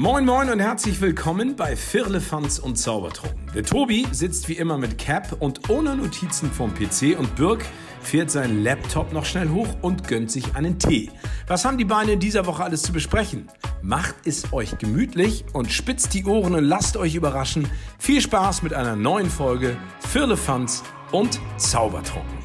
[0.00, 3.52] Moin Moin und herzlich willkommen bei Firlefanz und Zaubertrunken.
[3.54, 7.66] Der Tobi sitzt wie immer mit Cap und ohne Notizen vom PC und Birk
[8.00, 11.10] fährt seinen Laptop noch schnell hoch und gönnt sich einen Tee.
[11.48, 13.48] Was haben die Beine in dieser Woche alles zu besprechen?
[13.82, 17.68] Macht es euch gemütlich und spitzt die Ohren und lasst euch überraschen.
[17.98, 19.76] Viel Spaß mit einer neuen Folge
[20.08, 20.82] Firlefanz
[21.12, 22.38] und Zaubertrunken.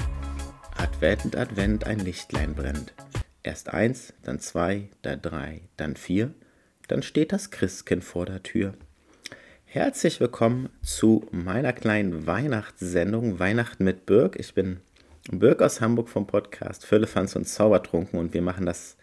[0.76, 2.94] Advent, Advent, ein Lichtlein brennt.
[3.44, 6.34] Erst eins, dann zwei, dann drei, dann vier–
[6.88, 8.74] dann steht das Christkind vor der Tür.
[9.66, 14.40] Herzlich willkommen zu meiner kleinen Weihnachtssendung Weihnachten mit Birk.
[14.40, 14.78] Ich bin
[15.32, 18.98] Birk aus Hamburg vom Podcast Füllefanz und Zaubertrunken und wir machen das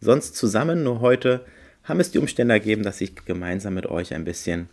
[0.00, 0.82] sonst zusammen.
[0.82, 1.44] Nur heute
[1.84, 4.68] haben es die Umstände ergeben, dass ich gemeinsam mit euch ein bisschen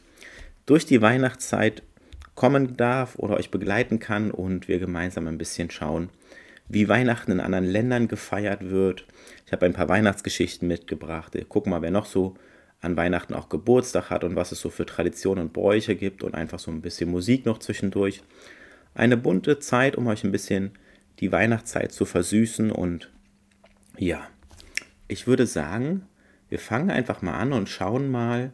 [0.65, 1.83] durch die Weihnachtszeit
[2.33, 6.09] kommen darf oder euch begleiten kann und wir gemeinsam ein bisschen schauen,
[6.67, 9.05] wie Weihnachten in anderen Ländern gefeiert wird.
[9.45, 11.37] Ich habe ein paar Weihnachtsgeschichten mitgebracht.
[11.47, 12.35] Gucken mal, wer noch so
[12.81, 16.35] an Weihnachten auch Geburtstag hat und was es so für Traditionen und Bräuche gibt und
[16.35, 18.21] einfach so ein bisschen Musik noch zwischendurch.
[18.93, 20.71] Eine bunte Zeit, um euch ein bisschen
[21.19, 23.09] die Weihnachtszeit zu versüßen und
[23.97, 24.27] ja,
[25.07, 26.03] ich würde sagen,
[26.49, 28.53] wir fangen einfach mal an und schauen mal,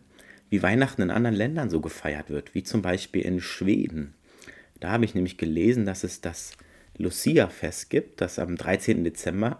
[0.49, 4.13] wie Weihnachten in anderen Ländern so gefeiert wird, wie zum Beispiel in Schweden.
[4.79, 6.51] Da habe ich nämlich gelesen, dass es das
[6.97, 9.03] Lucia-Fest gibt, das am 13.
[9.03, 9.59] Dezember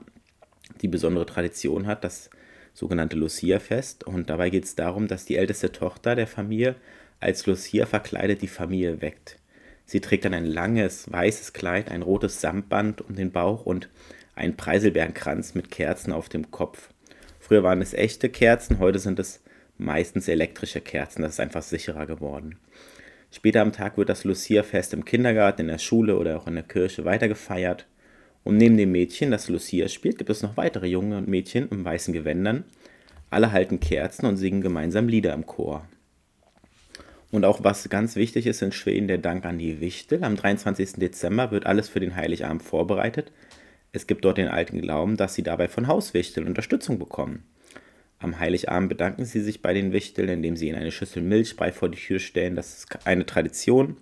[0.81, 2.29] die besondere Tradition hat, dass
[2.73, 4.05] sogenannte Lucia-Fest.
[4.05, 6.75] Und dabei geht es darum, dass die älteste Tochter der Familie
[7.19, 9.37] als Lucia verkleidet die Familie weckt.
[9.85, 13.89] Sie trägt dann ein langes weißes Kleid, ein rotes Samtband um den Bauch und
[14.35, 16.89] einen Preiselbeerenkranz mit Kerzen auf dem Kopf.
[17.39, 19.41] Früher waren es echte Kerzen, heute sind es
[19.77, 21.21] meistens elektrische Kerzen.
[21.21, 22.57] Das ist einfach sicherer geworden.
[23.31, 26.63] Später am Tag wird das Lucia-Fest im Kindergarten, in der Schule oder auch in der
[26.63, 27.87] Kirche weitergefeiert.
[28.43, 31.85] Und neben dem Mädchen, das Lucia spielt, gibt es noch weitere Junge und Mädchen in
[31.85, 32.63] weißen Gewändern.
[33.29, 35.87] Alle halten Kerzen und singen gemeinsam Lieder im Chor.
[37.31, 40.23] Und auch was ganz wichtig ist in Schweden, der Dank an die Wichtel.
[40.23, 40.93] Am 23.
[40.93, 43.31] Dezember wird alles für den Heiligabend vorbereitet.
[43.93, 47.43] Es gibt dort den alten Glauben, dass sie dabei von Hauswichteln Unterstützung bekommen.
[48.19, 51.89] Am Heiligabend bedanken sie sich bei den Wichteln, indem sie ihnen eine Schüssel Milchbrei vor
[51.89, 52.55] die Tür stellen.
[52.55, 53.97] Das ist eine Tradition.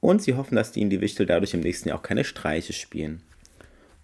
[0.00, 3.22] Und sie hoffen, dass ihnen die Wichtel dadurch im nächsten Jahr auch keine Streiche spielen.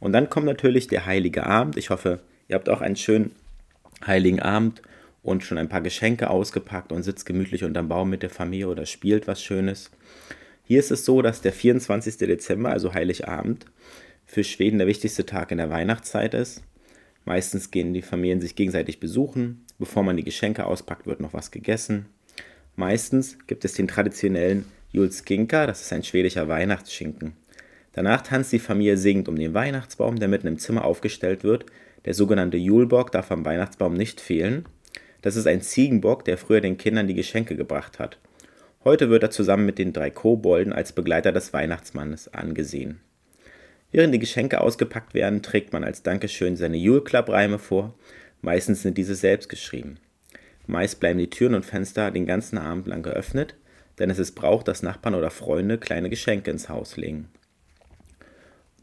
[0.00, 1.76] Und dann kommt natürlich der heilige Abend.
[1.76, 3.32] Ich hoffe, ihr habt auch einen schönen
[4.06, 4.82] heiligen Abend
[5.22, 8.86] und schon ein paar Geschenke ausgepackt und sitzt gemütlich unterm Baum mit der Familie oder
[8.86, 9.90] spielt was Schönes.
[10.64, 12.18] Hier ist es so, dass der 24.
[12.18, 13.66] Dezember, also Heiligabend,
[14.24, 16.62] für Schweden der wichtigste Tag in der Weihnachtszeit ist.
[17.24, 19.64] Meistens gehen die Familien sich gegenseitig besuchen.
[19.78, 22.06] Bevor man die Geschenke auspackt, wird noch was gegessen.
[22.76, 27.34] Meistens gibt es den traditionellen Julskinka, das ist ein schwedischer Weihnachtsschinken.
[27.96, 31.64] Danach tanzt die Familie singend um den Weihnachtsbaum, der mitten im Zimmer aufgestellt wird.
[32.04, 34.66] Der sogenannte Julbock darf am Weihnachtsbaum nicht fehlen.
[35.22, 38.18] Das ist ein Ziegenbock, der früher den Kindern die Geschenke gebracht hat.
[38.84, 43.00] Heute wird er zusammen mit den drei Kobolden als Begleiter des Weihnachtsmannes angesehen.
[43.92, 47.94] Während die Geschenke ausgepackt werden, trägt man als Dankeschön seine Julklapp-Reime vor.
[48.42, 49.96] Meistens sind diese selbst geschrieben.
[50.66, 53.54] Meist bleiben die Türen und Fenster den ganzen Abend lang geöffnet,
[53.98, 57.30] denn es ist Brauch, dass Nachbarn oder Freunde kleine Geschenke ins Haus legen.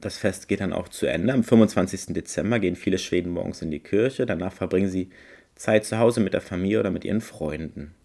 [0.03, 1.31] Das Fest geht dann auch zu Ende.
[1.31, 2.07] Am 25.
[2.13, 4.25] Dezember gehen viele Schweden morgens in die Kirche.
[4.25, 5.09] Danach verbringen sie
[5.55, 7.95] Zeit zu Hause mit der Familie oder mit ihren Freunden.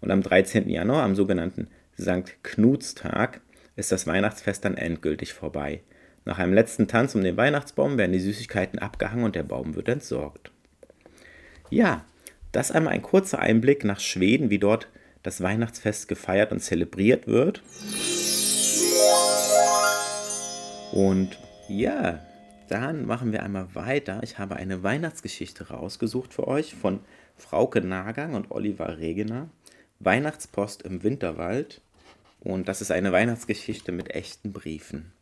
[0.00, 0.66] Und am 13.
[0.70, 1.68] Januar, am sogenannten
[2.00, 2.42] St.
[2.42, 3.42] Knutstag,
[3.76, 5.82] ist das Weihnachtsfest dann endgültig vorbei.
[6.24, 9.88] Nach einem letzten Tanz um den Weihnachtsbaum werden die Süßigkeiten abgehangen und der Baum wird
[9.88, 10.52] entsorgt.
[11.68, 12.06] Ja,
[12.50, 14.88] das einmal ein kurzer Einblick nach Schweden, wie dort
[15.22, 17.62] das Weihnachtsfest gefeiert und zelebriert wird.
[20.96, 21.36] Und
[21.68, 22.24] ja,
[22.70, 24.20] dann machen wir einmal weiter.
[24.22, 27.00] Ich habe eine Weihnachtsgeschichte rausgesucht für euch von
[27.36, 29.50] Frauke Nagang und Oliver Regener.
[30.00, 31.82] Weihnachtspost im Winterwald.
[32.40, 35.12] Und das ist eine Weihnachtsgeschichte mit echten Briefen.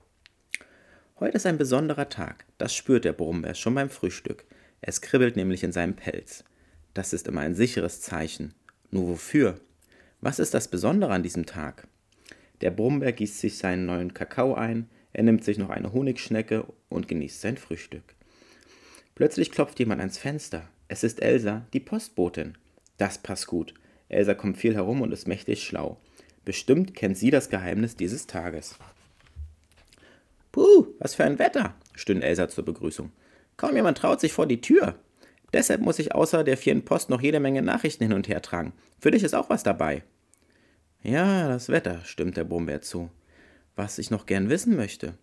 [1.19, 2.45] Heute ist ein besonderer Tag.
[2.57, 4.45] Das spürt der Brummbär schon beim Frühstück.
[4.81, 6.45] Es kribbelt nämlich in seinem Pelz.
[6.95, 8.55] Das ist immer ein sicheres Zeichen.
[8.93, 9.59] Nur wofür?
[10.21, 11.89] Was ist das Besondere an diesem Tag?
[12.61, 17.07] Der Brummbär gießt sich seinen neuen Kakao ein, er nimmt sich noch eine Honigschnecke und
[17.07, 18.03] genießt sein Frühstück.
[19.15, 20.69] Plötzlich klopft jemand ans Fenster.
[20.89, 22.59] Es ist Elsa, die Postbotin.
[22.99, 23.75] Das passt gut.
[24.09, 26.01] Elsa kommt viel herum und ist mächtig schlau.
[26.45, 28.77] Bestimmt kennt sie das Geheimnis dieses Tages.
[30.51, 33.13] Puh, was für ein Wetter, stöhnt Elsa zur Begrüßung.
[33.57, 34.97] Kaum jemand traut sich vor die Tür.
[35.53, 38.73] Deshalb muss ich außer der vielen Post noch jede Menge Nachrichten hin und her tragen.
[38.99, 40.03] Für dich ist auch was dabei.
[41.05, 43.11] Ja, das Wetter, stimmt der Brummbär zu
[43.77, 45.15] was ich noch gern wissen möchte.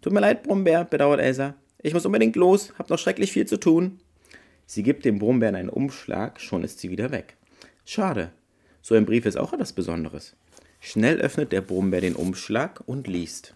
[0.00, 1.54] Tut mir leid, Brummbär, bedauert Elsa.
[1.82, 4.00] Ich muss unbedingt los, hab noch schrecklich viel zu tun.
[4.66, 7.36] Sie gibt dem Brummbären einen Umschlag, schon ist sie wieder weg.
[7.84, 8.30] Schade.
[8.82, 10.36] So ein Brief ist auch etwas Besonderes.
[10.80, 13.54] Schnell öffnet der Brummbär den Umschlag und liest.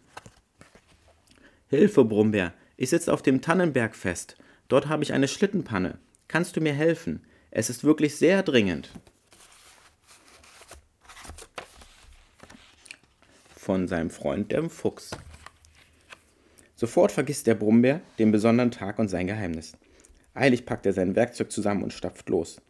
[1.69, 4.37] Hilfe, Brummbär, ich sitze auf dem Tannenberg fest.
[4.69, 5.99] Dort habe ich eine Schlittenpanne.
[6.29, 7.25] Kannst du mir helfen?
[7.51, 8.91] Es ist wirklich sehr dringend.
[13.65, 15.13] Von seinem Freund, dem Fuchs.
[16.77, 19.73] Sofort vergisst der Brummbär den besonderen Tag und sein Geheimnis.
[20.35, 22.61] Eilig packt er sein Werkzeug zusammen und stapft los.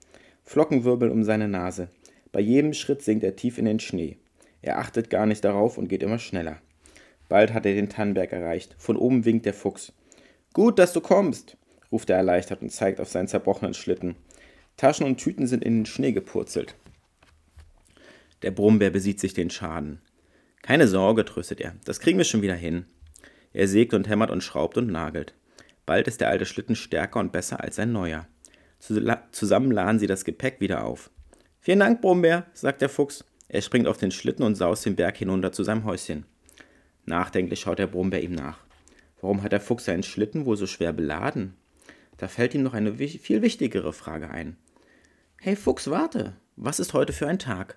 [0.45, 1.89] Flocken wirbeln um seine Nase.
[2.31, 4.19] Bei jedem Schritt sinkt er tief in den Schnee.
[4.63, 6.59] Er achtet gar nicht darauf und geht immer schneller.
[7.29, 8.77] Bald hat er den Tannenberg erreicht.
[8.79, 9.93] Von oben winkt der Fuchs.
[10.53, 11.57] Gut, dass du kommst,
[11.91, 14.15] ruft er erleichtert und zeigt auf seinen zerbrochenen Schlitten.
[14.77, 16.77] Taschen und Tüten sind in den Schnee gepurzelt.
[18.43, 20.01] Der Brummbär besieht sich den Schaden.
[20.65, 22.87] Keine Sorge, tröstet er, das kriegen wir schon wieder hin.
[23.53, 25.35] Er sägt und hämmert und schraubt und nagelt.
[25.85, 28.27] Bald ist der alte Schlitten stärker und besser als ein neuer.
[28.79, 31.11] Zusammen laden sie das Gepäck wieder auf.
[31.61, 33.27] Vielen Dank, Brummbär, sagt der Fuchs.
[33.49, 36.25] Er springt auf den Schlitten und saust den Berg hinunter zu seinem Häuschen.
[37.05, 38.61] Nachdenklich schaut der Brummbär ihm nach.
[39.21, 41.59] Warum hat der Fuchs seinen Schlitten wohl so schwer beladen?
[42.17, 44.57] Da fällt ihm noch eine viel wichtigere Frage ein.
[45.43, 46.37] Hey Fuchs, warte!
[46.57, 47.77] Was ist heute für ein Tag?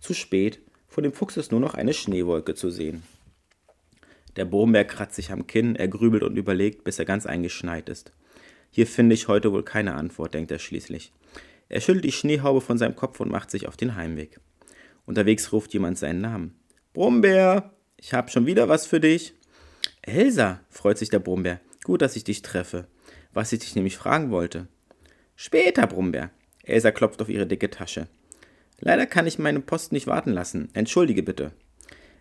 [0.00, 0.60] Zu spät.
[0.88, 3.02] Vor dem Fuchs ist nur noch eine Schneewolke zu sehen.
[4.36, 8.12] Der Brummbär kratzt sich am Kinn, er grübelt und überlegt, bis er ganz eingeschneit ist.
[8.70, 11.12] Hier finde ich heute wohl keine Antwort, denkt er schließlich.
[11.68, 14.38] Er schüttelt die Schneehaube von seinem Kopf und macht sich auf den Heimweg.
[15.06, 16.54] Unterwegs ruft jemand seinen Namen.
[16.92, 19.34] Brummbär, ich habe schon wieder was für dich.
[20.02, 21.60] Elsa, freut sich der Brummbär.
[21.84, 22.86] Gut, dass ich dich treffe.
[23.32, 24.68] Was ich dich nämlich fragen wollte.
[25.34, 26.30] Später, Brummbär.
[26.62, 28.08] Elsa klopft auf ihre dicke Tasche.
[28.80, 30.68] Leider kann ich meine Post nicht warten lassen.
[30.74, 31.52] Entschuldige bitte.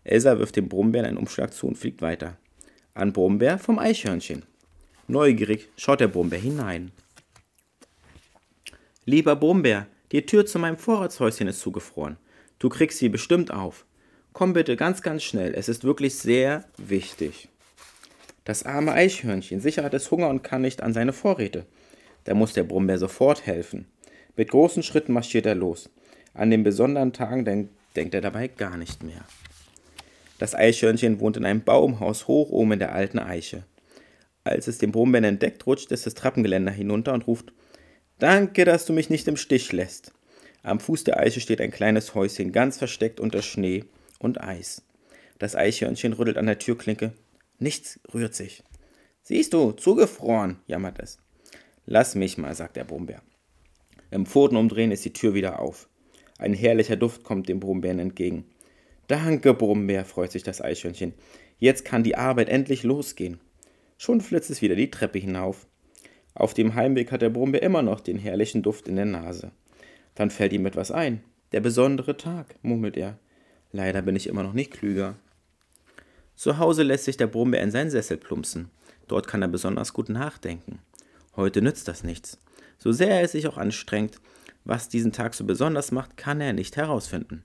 [0.04, 2.38] Elsa wirft dem Brummbär einen Umschlag zu und fliegt weiter.
[2.94, 4.44] An Brummbär vom Eichhörnchen.
[5.08, 6.92] Neugierig schaut der Brummbär hinein.
[9.06, 12.18] Lieber Brummbär, die Tür zu meinem Vorratshäuschen ist zugefroren.
[12.58, 13.86] Du kriegst sie bestimmt auf.
[14.34, 15.54] Komm bitte ganz, ganz schnell.
[15.54, 17.50] Es ist wirklich sehr wichtig.
[18.46, 21.66] Das arme Eichhörnchen, sicher hat es Hunger und kann nicht an seine Vorräte.
[22.24, 23.88] Da muss der Brummbär sofort helfen.
[24.36, 25.90] Mit großen Schritten marschiert er los.
[26.36, 29.24] An den besonderen Tagen denk denkt er dabei gar nicht mehr.
[30.38, 33.64] Das Eichhörnchen wohnt in einem Baumhaus hoch oben in der alten Eiche.
[34.44, 37.54] Als es den Brummbären entdeckt, rutscht es das Treppengeländer hinunter und ruft
[38.20, 40.14] Danke, dass du mich nicht im Stich lässt.
[40.62, 43.86] Am Fuß der Eiche steht ein kleines Häuschen, ganz versteckt unter Schnee
[44.20, 44.84] und Eis.
[45.40, 47.14] Das Eichhörnchen rüttelt an der Türklinke.
[47.60, 48.64] Nichts rührt sich.
[49.22, 51.18] Siehst du, zugefroren, jammert es.
[51.86, 53.22] Lass mich mal, sagt der Brummbär.
[54.12, 55.90] Im Pfotenumdrehen ist die Tür wieder auf.
[56.38, 58.46] Ein herrlicher Duft kommt dem Brummbären entgegen.
[59.08, 61.14] Danke, Brummbär, freut sich das Eichhörnchen.
[61.60, 63.40] Jetzt kann die Arbeit endlich losgehen.
[63.98, 65.68] Schon flitzt es wieder die Treppe hinauf.
[66.34, 69.52] Auf dem Heimweg hat der Brummbär immer noch den herrlichen Duft in der Nase.
[70.16, 71.24] Dann fällt ihm etwas ein.
[71.54, 73.18] Der besondere Tag, murmelt er.
[73.72, 75.16] Leider bin ich immer noch nicht klüger.
[76.36, 78.70] Zu Hause lässt sich der Brummbär in seinen Sessel plumpsen.
[79.08, 80.80] Dort kann er besonders gut nachdenken.
[81.36, 82.40] Heute nützt das nichts.
[82.78, 84.20] So sehr er es sich auch anstrengt,
[84.66, 87.44] was diesen Tag so besonders macht, kann er nicht herausfinden.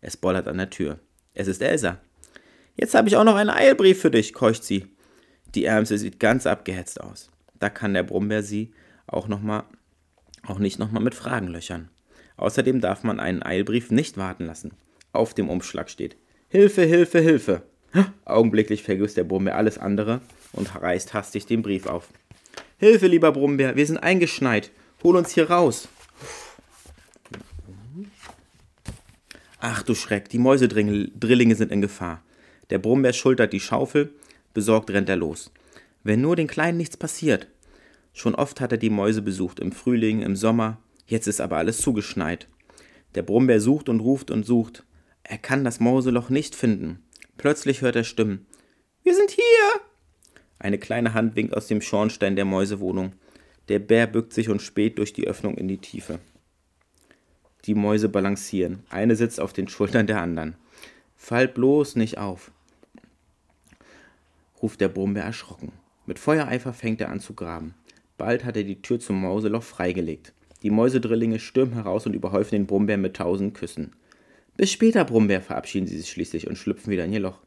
[0.00, 1.00] Es bollert an der Tür.
[1.34, 1.98] Es ist Elsa.
[2.76, 4.86] Jetzt habe ich auch noch einen Eilbrief für dich, keucht sie.
[5.54, 7.30] Die Ärmste sieht ganz abgehetzt aus.
[7.58, 8.72] Da kann der Brummbär sie
[9.06, 9.64] auch, noch mal,
[10.46, 11.90] auch nicht nochmal mit Fragen löchern.
[12.36, 14.72] Außerdem darf man einen Eilbrief nicht warten lassen.
[15.12, 16.16] Auf dem Umschlag steht
[16.48, 17.62] Hilfe, Hilfe, Hilfe.
[18.24, 20.20] Augenblicklich vergisst der Brummbär alles andere
[20.52, 22.08] und reißt hastig den Brief auf.
[22.78, 24.70] Hilfe, lieber Brummbär, wir sind eingeschneit.
[25.02, 25.88] Hol uns hier raus.
[29.60, 32.22] Ach du Schreck, die Mäusedrillinge sind in Gefahr.
[32.70, 34.14] Der Brummbär schultert die Schaufel
[34.52, 35.52] Besorgt rennt er los.
[36.02, 37.46] Wenn nur den Kleinen nichts passiert.
[38.12, 41.78] Schon oft hat er die Mäuse besucht, im Frühling, im Sommer, jetzt ist aber alles
[41.78, 42.48] zugeschneit.
[43.14, 44.84] Der Brummbär sucht und ruft und sucht.
[45.22, 47.04] Er kann das Mauseloch nicht finden.
[47.36, 48.46] Plötzlich hört er Stimmen.
[49.04, 49.80] Wir sind hier!
[50.58, 53.12] Eine kleine Hand winkt aus dem Schornstein der Mäusewohnung.
[53.68, 56.18] Der Bär bückt sich und späht durch die Öffnung in die Tiefe.
[57.66, 58.84] Die Mäuse balancieren.
[58.90, 60.56] Eine sitzt auf den Schultern der anderen.
[61.16, 62.50] Fall bloß nicht auf
[64.62, 65.72] ruft der Brummbär erschrocken.
[66.06, 67.74] Mit Feuereifer fängt er an zu graben.
[68.18, 70.32] Bald hat er die Tür zum Mauseloch freigelegt.
[70.62, 73.92] Die Mäusedrillinge stürmen heraus und überhäufen den Brummbär mit tausend Küssen.
[74.56, 77.40] Bis später, Brummbär, verabschieden sie sich schließlich und schlüpfen wieder in ihr Loch.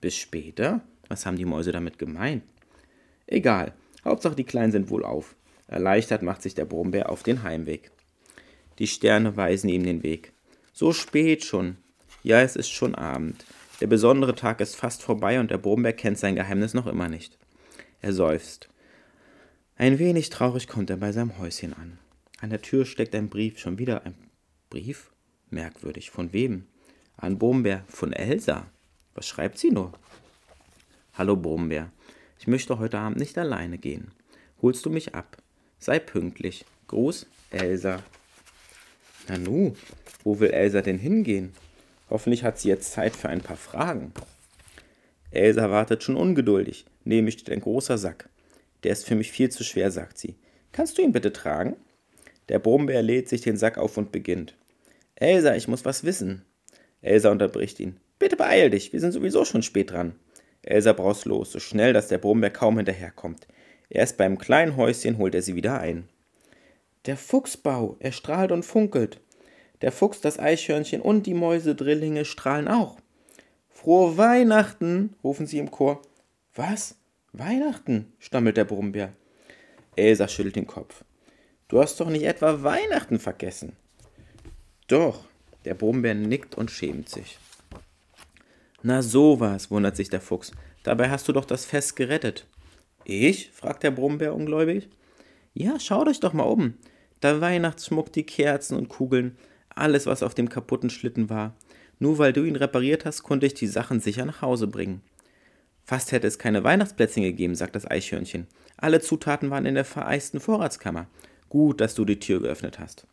[0.00, 0.80] Bis später?
[1.08, 2.42] Was haben die Mäuse damit gemeint?
[3.26, 5.34] Egal, Hauptsache die Kleinen sind wohl auf.
[5.66, 7.90] Erleichtert macht sich der Brummbär auf den Heimweg.
[8.78, 10.32] Die Sterne weisen ihm den Weg.
[10.72, 11.76] So spät schon.
[12.22, 13.44] Ja, es ist schon Abend.
[13.80, 17.38] Der besondere Tag ist fast vorbei und der Brummbär kennt sein Geheimnis noch immer nicht.
[18.00, 18.68] Er seufzt.
[19.76, 21.98] Ein wenig traurig kommt er bei seinem Häuschen an.
[22.40, 24.14] An der Tür steckt ein Brief, schon wieder ein
[24.70, 25.10] Brief?
[25.50, 26.10] Merkwürdig.
[26.10, 26.66] Von wem?
[27.16, 27.84] An Brombeer.
[27.88, 28.66] Von Elsa.
[29.14, 29.92] Was schreibt sie nur?
[31.14, 31.92] Hallo Brombeer.
[32.38, 34.10] Ich möchte heute Abend nicht alleine gehen.
[34.60, 35.36] Holst du mich ab?
[35.78, 36.64] Sei pünktlich.
[36.88, 38.02] Gruß, Elsa.
[39.28, 39.74] Nanu,
[40.22, 41.52] wo will Elsa denn hingehen?
[42.10, 44.12] Hoffentlich hat sie jetzt Zeit für ein paar Fragen.
[45.30, 46.84] Elsa wartet schon ungeduldig.
[47.04, 48.28] Neben mir steht ein großer Sack.
[48.82, 50.36] Der ist für mich viel zu schwer, sagt sie.
[50.72, 51.76] Kannst du ihn bitte tragen?
[52.48, 54.54] Der Brombeer lädt sich den Sack auf und beginnt.
[55.16, 56.42] Elsa, ich muss was wissen.
[57.00, 57.96] Elsa unterbricht ihn.
[58.18, 60.14] Bitte beeil dich, wir sind sowieso schon spät dran.
[60.62, 63.46] Elsa braust los, so schnell, dass der Brombeer kaum hinterherkommt.
[63.88, 66.08] Erst beim kleinen Häuschen holt er sie wieder ein.
[67.06, 69.20] Der Fuchsbau, er strahlt und funkelt.
[69.82, 72.98] Der Fuchs, das Eichhörnchen und die Mäusedrillinge strahlen auch.
[73.68, 76.00] Frohe Weihnachten, rufen sie im Chor.
[76.54, 76.96] Was?
[77.32, 78.12] Weihnachten?
[78.18, 79.12] stammelt der Brummbär.
[79.96, 81.04] Elsa schüttelt den Kopf.
[81.68, 83.76] Du hast doch nicht etwa Weihnachten vergessen.
[84.86, 85.24] Doch,
[85.64, 87.38] der Brummbär nickt und schämt sich.
[88.82, 90.52] Na sowas, wundert sich der Fuchs.
[90.82, 92.46] Dabei hast du doch das Fest gerettet.
[93.04, 93.50] Ich?
[93.50, 94.88] fragt der Brummbär ungläubig.
[95.52, 96.74] Ja, schaut euch doch mal um.
[97.24, 99.38] Der Weihnachtsschmuck, die Kerzen und Kugeln,
[99.70, 101.56] alles, was auf dem kaputten Schlitten war.
[101.98, 105.00] Nur weil du ihn repariert hast, konnte ich die Sachen sicher nach Hause bringen.
[105.84, 108.46] Fast hätte es keine Weihnachtsplätzchen gegeben, sagt das Eichhörnchen.
[108.76, 111.06] Alle Zutaten waren in der vereisten Vorratskammer.
[111.48, 113.06] Gut, dass du die Tür geöffnet hast.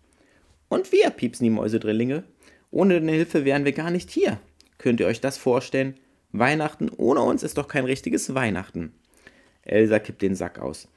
[0.68, 2.26] Und wir, piepsen die Mäusedrillinge.
[2.70, 4.42] Ohne deine Hilfe wären wir gar nicht hier.
[4.78, 5.96] Könnt ihr euch das vorstellen?
[6.34, 8.92] Weihnachten ohne uns ist doch kein richtiges Weihnachten.
[9.62, 10.90] Elsa kippt den Sack aus.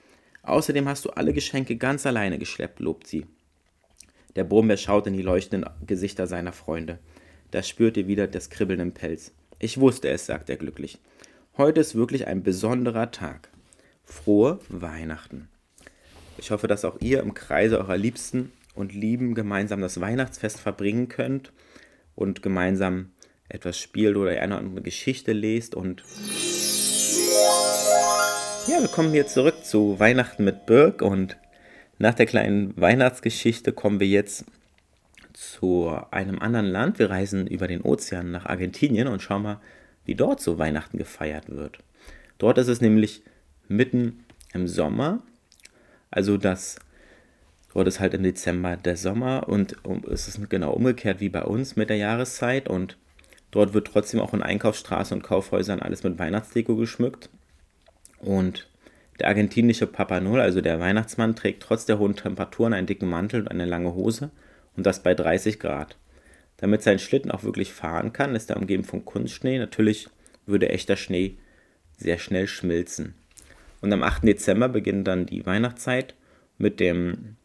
[0.44, 3.26] Außerdem hast du alle Geschenke ganz alleine geschleppt, lobt sie.
[4.36, 6.98] Der Brummbär schaut in die leuchtenden Gesichter seiner Freunde.
[7.50, 9.32] Da spürt ihr wieder das Kribbeln im Pelz.
[9.58, 10.98] Ich wusste es, sagt er glücklich.
[11.56, 13.48] Heute ist wirklich ein besonderer Tag.
[14.04, 15.48] Frohe Weihnachten.
[16.36, 21.08] Ich hoffe, dass auch ihr im Kreise eurer Liebsten und Lieben gemeinsam das Weihnachtsfest verbringen
[21.08, 21.52] könnt
[22.16, 23.12] und gemeinsam
[23.48, 26.02] etwas spielt oder eine Geschichte lest und
[28.74, 31.36] ja, wir kommen hier zurück zu Weihnachten mit Birk und
[31.98, 34.46] nach der kleinen Weihnachtsgeschichte kommen wir jetzt
[35.32, 36.98] zu einem anderen Land.
[36.98, 39.60] Wir reisen über den Ozean nach Argentinien und schauen mal,
[40.04, 41.78] wie dort so Weihnachten gefeiert wird.
[42.38, 43.22] Dort ist es nämlich
[43.68, 45.22] mitten im Sommer,
[46.10, 46.80] also das
[47.72, 49.76] dort ist halt im Dezember der Sommer und
[50.10, 52.96] es ist genau umgekehrt wie bei uns mit der Jahreszeit und
[53.52, 57.30] dort wird trotzdem auch in Einkaufsstraßen und Kaufhäusern alles mit Weihnachtsdeko geschmückt
[58.24, 58.68] und
[59.20, 63.42] der argentinische Papa Noel, also der Weihnachtsmann, trägt trotz der hohen Temperaturen einen dicken Mantel
[63.42, 64.30] und eine lange Hose
[64.76, 65.96] und das bei 30 Grad.
[66.56, 69.58] Damit sein Schlitten auch wirklich fahren kann, ist er umgeben von Kunstschnee.
[69.58, 70.08] Natürlich
[70.46, 71.36] würde echter Schnee
[71.96, 73.14] sehr schnell schmilzen.
[73.80, 74.24] Und am 8.
[74.24, 76.14] Dezember beginnt dann die Weihnachtszeit
[76.58, 77.36] mit dem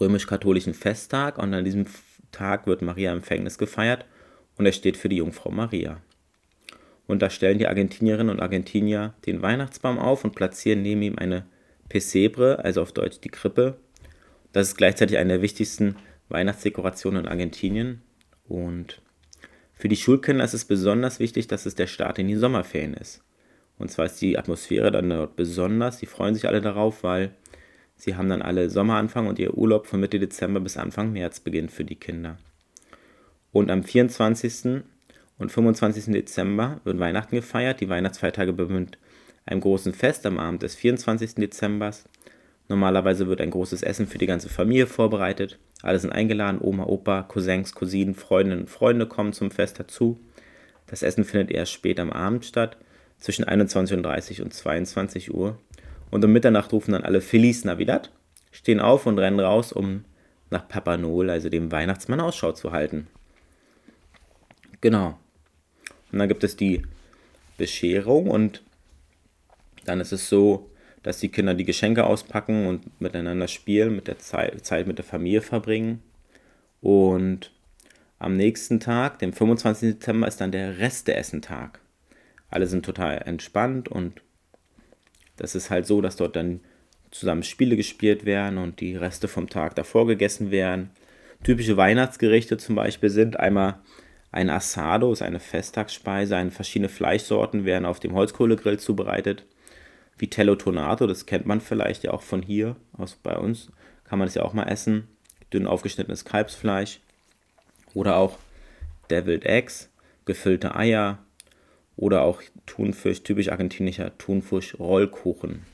[0.00, 1.86] römisch-katholischen Festtag und an diesem
[2.32, 4.04] Tag wird Maria Empfängnis gefeiert
[4.56, 6.00] und er steht für die Jungfrau Maria.
[7.12, 11.44] Und da stellen die Argentinierinnen und Argentinier den Weihnachtsbaum auf und platzieren neben ihm eine
[11.90, 13.76] Pesebre, also auf Deutsch die Krippe.
[14.52, 15.96] Das ist gleichzeitig eine der wichtigsten
[16.30, 18.00] Weihnachtsdekorationen in Argentinien.
[18.48, 19.02] Und
[19.74, 23.22] für die Schulkinder ist es besonders wichtig, dass es der Start in die Sommerferien ist.
[23.76, 25.98] Und zwar ist die Atmosphäre dann dort besonders.
[25.98, 27.32] Die freuen sich alle darauf, weil
[27.94, 31.72] sie haben dann alle Sommeranfang und ihr Urlaub von Mitte Dezember bis Anfang März beginnt
[31.72, 32.38] für die Kinder.
[33.52, 34.82] Und am 24
[35.42, 36.12] und 25.
[36.12, 37.80] Dezember wird Weihnachten gefeiert.
[37.80, 38.98] Die Weihnachtsfeiertage beginnen mit
[39.44, 41.34] einem großen Fest am Abend des 24.
[41.34, 41.90] Dezember.
[42.68, 45.58] Normalerweise wird ein großes Essen für die ganze Familie vorbereitet.
[45.82, 50.18] Alle sind eingeladen, Oma, Opa, Cousins, Cousinen, Freundinnen und Freunde kommen zum Fest dazu.
[50.86, 52.76] Das Essen findet erst spät am Abend statt,
[53.18, 55.58] zwischen 21.30 und 22 Uhr.
[56.10, 58.12] Und um Mitternacht rufen dann alle Feliz Navidad,
[58.52, 60.04] stehen auf und rennen raus, um
[60.50, 63.08] nach Papa Noel, also dem Weihnachtsmann, Ausschau zu halten.
[64.80, 65.18] Genau.
[66.12, 66.82] Und dann gibt es die
[67.56, 68.62] Bescherung und
[69.84, 70.70] dann ist es so,
[71.02, 75.42] dass die Kinder die Geschenke auspacken und miteinander spielen, mit der Zeit, mit der Familie
[75.42, 76.02] verbringen.
[76.80, 77.50] Und
[78.18, 79.94] am nächsten Tag, dem 25.
[79.94, 81.80] Dezember, ist dann der Resteessentag.
[82.50, 84.22] Alle sind total entspannt und
[85.36, 86.60] das ist halt so, dass dort dann
[87.10, 90.90] zusammen Spiele gespielt werden und die Reste vom Tag davor gegessen werden.
[91.42, 93.80] Typische Weihnachtsgerichte zum Beispiel sind einmal
[94.32, 99.44] ein Asado ist eine Festtagsspeise, verschiedene Fleischsorten werden auf dem Holzkohlegrill zubereitet.
[100.16, 103.70] Vitello Tonato, das kennt man vielleicht ja auch von hier, aus bei uns,
[104.04, 105.06] kann man das ja auch mal essen.
[105.52, 107.00] Dünn aufgeschnittenes Kalbsfleisch.
[107.92, 108.38] Oder auch
[109.10, 109.90] Deviled Eggs,
[110.24, 111.18] gefüllte Eier.
[111.96, 115.66] Oder auch Thunfisch, typisch argentinischer Thunfisch, Rollkuchen.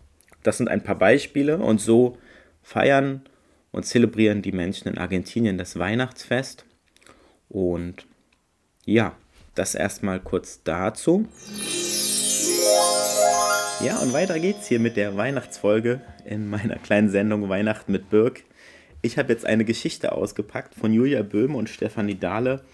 [0.43, 2.19] Das sind ein paar Beispiele und so
[2.63, 3.23] feiern
[3.71, 6.65] und zelebrieren die Menschen in Argentinien das Weihnachtsfest.
[7.49, 8.07] Und
[8.89, 9.15] ja,
[9.55, 11.29] das erstmal kurz dazu.
[13.85, 18.45] Ja, und weiter geht's hier mit der Weihnachtsfolge in meiner kleinen Sendung Weihnachten mit Birk.
[19.03, 22.65] Ich habe jetzt eine Geschichte ausgepackt von Julia Böhm und Stefanie Dahle,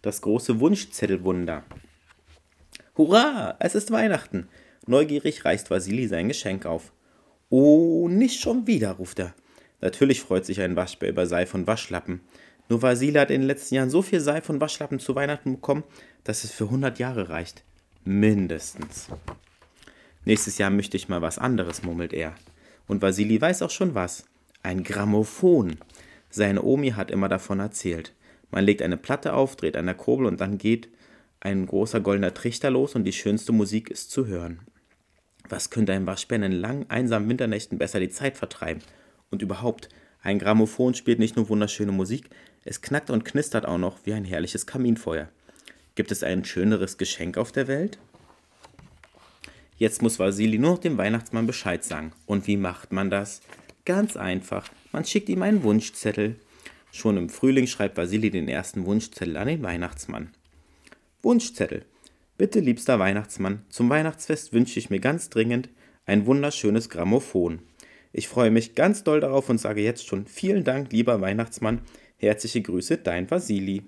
[0.00, 1.64] das große Wunschzettelwunder.
[2.96, 4.48] Hurra, es ist Weihnachten.
[4.86, 6.92] Neugierig reißt Vasili sein Geschenk auf.
[7.50, 9.34] Oh, nicht schon wieder, ruft er.
[9.80, 12.20] Natürlich freut sich ein Waschbär über Seife und Waschlappen.
[12.68, 15.84] Nur Vasili hat in den letzten Jahren so viel Seife und Waschlappen zu Weihnachten bekommen,
[16.24, 17.64] dass es für 100 Jahre reicht.
[18.04, 19.08] Mindestens.
[20.24, 22.34] Nächstes Jahr möchte ich mal was anderes, murmelt er.
[22.86, 24.24] Und Vasili weiß auch schon was.
[24.62, 25.76] Ein Grammophon.
[26.30, 28.12] Seine Omi hat immer davon erzählt.
[28.50, 30.88] Man legt eine Platte auf, dreht an der Kurbel und dann geht
[31.40, 34.60] ein großer goldener Trichter los und die schönste Musik ist zu hören.
[35.48, 38.82] Was könnte ein Waschbär in langen, einsamen Winternächten besser die Zeit vertreiben?
[39.30, 39.88] Und überhaupt,
[40.22, 42.28] ein Grammophon spielt nicht nur wunderschöne Musik,
[42.68, 45.30] es knackt und knistert auch noch wie ein herrliches Kaminfeuer.
[45.94, 47.98] Gibt es ein schöneres Geschenk auf der Welt?
[49.78, 52.12] Jetzt muss Vasili nur noch dem Weihnachtsmann Bescheid sagen.
[52.26, 53.40] Und wie macht man das?
[53.86, 54.68] Ganz einfach.
[54.92, 56.36] Man schickt ihm einen Wunschzettel.
[56.92, 60.28] Schon im Frühling schreibt Vasili den ersten Wunschzettel an den Weihnachtsmann.
[61.22, 61.86] Wunschzettel.
[62.36, 65.70] Bitte, liebster Weihnachtsmann, zum Weihnachtsfest wünsche ich mir ganz dringend
[66.04, 67.60] ein wunderschönes Grammophon.
[68.12, 71.80] Ich freue mich ganz doll darauf und sage jetzt schon vielen Dank, lieber Weihnachtsmann.
[72.20, 73.82] Herzliche Grüße, dein Vasili.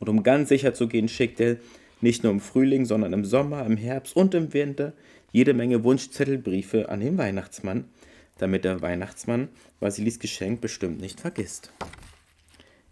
[0.00, 1.58] Und um ganz sicher zu gehen, schickt er
[2.00, 4.92] nicht nur im Frühling, sondern im Sommer, im Herbst und im Winter
[5.30, 7.84] jede Menge Wunschzettelbriefe an den Weihnachtsmann,
[8.38, 11.72] damit der Weihnachtsmann Vasilis Geschenk bestimmt nicht vergisst.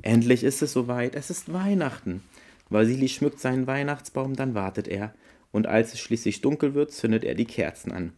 [0.02, 2.22] Endlich ist es soweit, es ist Weihnachten.
[2.70, 5.14] Vasili schmückt seinen Weihnachtsbaum, dann wartet er,
[5.50, 8.12] und als es schließlich dunkel wird, zündet er die Kerzen an.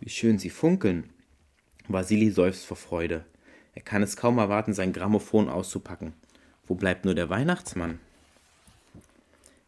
[0.00, 1.10] Wie schön sie funkeln.
[1.88, 3.24] Vasili seufzt vor Freude.
[3.74, 6.12] Er kann es kaum erwarten, sein Grammophon auszupacken.
[6.66, 7.98] Wo bleibt nur der Weihnachtsmann?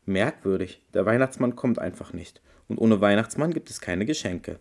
[0.06, 2.42] Merkwürdig, der Weihnachtsmann kommt einfach nicht.
[2.68, 4.58] Und ohne Weihnachtsmann gibt es keine Geschenke.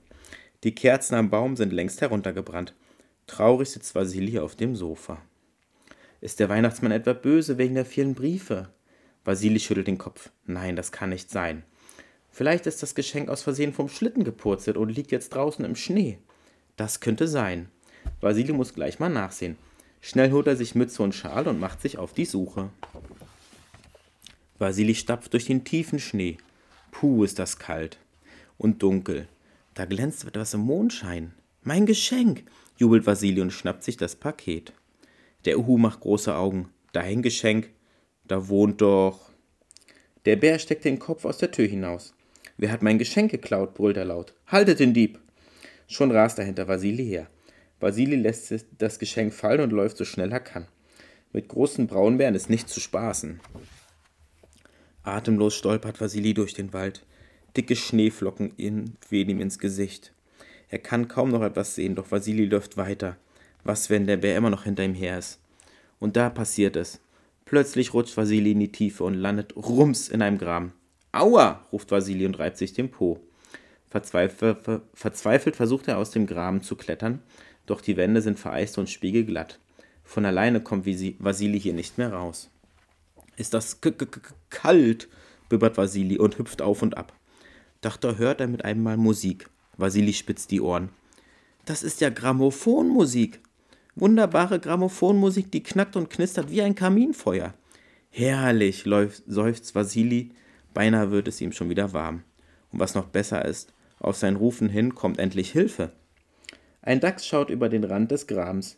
[0.64, 2.74] Die Kerzen am Baum sind längst heruntergebrannt.
[3.28, 5.22] Traurig sitzt Vasili auf dem Sofa.
[6.22, 8.70] Ist der Weihnachtsmann etwa böse wegen der vielen Briefe?
[9.26, 10.32] Vasili schüttelt den Kopf.
[10.46, 11.64] Nein, das kann nicht sein.
[12.30, 16.18] Vielleicht ist das Geschenk aus Versehen vom Schlitten gepurzelt und liegt jetzt draußen im Schnee.
[16.78, 17.70] Das könnte sein.
[18.22, 19.58] Vasili muss gleich mal nachsehen.
[20.02, 22.70] Schnell holt er sich Mütze und Schal und macht sich auf die Suche.
[24.60, 26.38] Vasili stapft durch den tiefen Schnee.
[26.92, 27.98] Puh, ist das kalt.
[28.58, 29.28] Und dunkel.
[29.74, 31.34] Da glänzt etwas im Mondschein.
[31.64, 32.44] Mein Geschenk,
[32.78, 34.74] jubelt Vasili und schnappt sich das Paket.
[35.46, 36.70] Der Uhu macht große Augen.
[36.92, 37.70] Dein Geschenk?
[38.26, 39.32] Da wohnt doch.
[40.26, 42.14] Der Bär steckt den Kopf aus der Tür hinaus.
[42.58, 43.74] Wer hat mein Geschenk geklaut?
[43.74, 44.34] brüllt er laut.
[44.48, 45.20] Haltet den Dieb!
[45.88, 47.28] Schon rast er hinter Vasili her.
[47.84, 50.68] Vasili lässt das Geschenk fallen und läuft so schnell er kann.
[51.34, 53.42] Mit großen Braunbären ist nicht zu spaßen.
[55.04, 57.06] Atemlos stolpert Vasili durch den Wald.
[57.58, 60.14] Dicke Schneeflocken wehen ihm ins Gesicht.
[60.70, 63.18] Er kann kaum noch etwas sehen, doch Vasili läuft weiter.
[63.66, 65.40] Was, wenn der Bär immer noch hinter ihm her ist?
[66.00, 67.02] Und da passiert es.
[67.44, 70.72] Plötzlich rutscht Vasili in die Tiefe und landet rums in einem Graben.
[71.12, 71.68] Aua!
[71.74, 73.20] ruft Vasili und reibt sich den Po.
[73.90, 74.58] Verzweifelt,
[74.94, 77.22] verzweifelt versucht er aus dem Graben zu klettern,
[77.66, 79.60] doch die Wände sind vereist und spiegelglatt.
[80.04, 82.50] Von alleine kommt Vasili hier nicht mehr raus.
[83.38, 83.80] Ist das
[84.50, 85.08] kalt?
[85.50, 87.14] bibbert Vasili und hüpft auf und ab.
[87.82, 89.50] Doch da hört er mit einem Mal Musik.
[89.78, 90.90] Vasili spitzt die Ohren.
[91.66, 93.42] Das ist ja Grammophonmusik.
[93.96, 97.54] Wunderbare Grammophonmusik, die knackt und knistert wie ein Kaminfeuer.
[98.10, 98.86] Herrlich,
[99.28, 100.32] seufzt Vasili,
[100.74, 102.24] beinahe wird es ihm schon wieder warm.
[102.72, 105.92] Und was noch besser ist, auf sein Rufen hin kommt endlich Hilfe.
[106.86, 108.78] Ein Dachs schaut über den Rand des Grabens.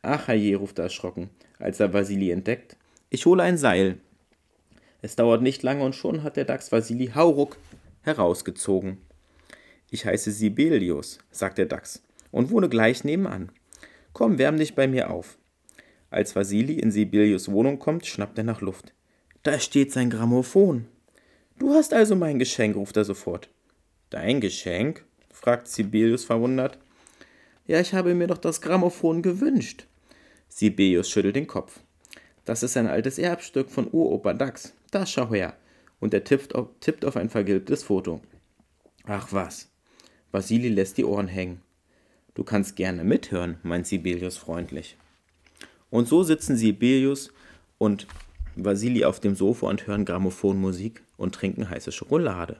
[0.00, 2.76] Ach, herrje, ruft er erschrocken, als er Vasili entdeckt.
[3.10, 3.98] Ich hole ein Seil.
[5.02, 7.58] Es dauert nicht lange und schon hat der Dachs Vasili hauruck
[8.00, 8.96] herausgezogen.
[9.90, 13.52] Ich heiße Sibelius, sagt der Dachs, und wohne gleich nebenan.
[14.14, 15.36] Komm, wärm dich bei mir auf.
[16.08, 18.94] Als Vasili in Sibelius Wohnung kommt, schnappt er nach Luft.
[19.42, 20.86] Da steht sein Grammophon.
[21.58, 23.50] Du hast also mein Geschenk, ruft er sofort.
[24.08, 25.04] Dein Geschenk?
[25.30, 26.78] fragt Sibelius verwundert.
[27.72, 29.86] Ja, ich habe mir doch das Grammophon gewünscht.
[30.46, 31.80] Sibelius schüttelt den Kopf.
[32.44, 34.74] Das ist ein altes Erbstück von Uropa Dax.
[34.90, 35.56] Da schau her.
[35.98, 38.20] Und er tippt auf, tippt auf ein vergilbtes Foto.
[39.04, 39.70] Ach was.
[40.32, 41.62] Vasili lässt die Ohren hängen.
[42.34, 44.98] Du kannst gerne mithören, meint Sibelius freundlich.
[45.88, 47.32] Und so sitzen Sibelius
[47.78, 48.06] und
[48.54, 52.58] Vasili auf dem Sofa und hören Grammophonmusik und trinken heiße Schokolade.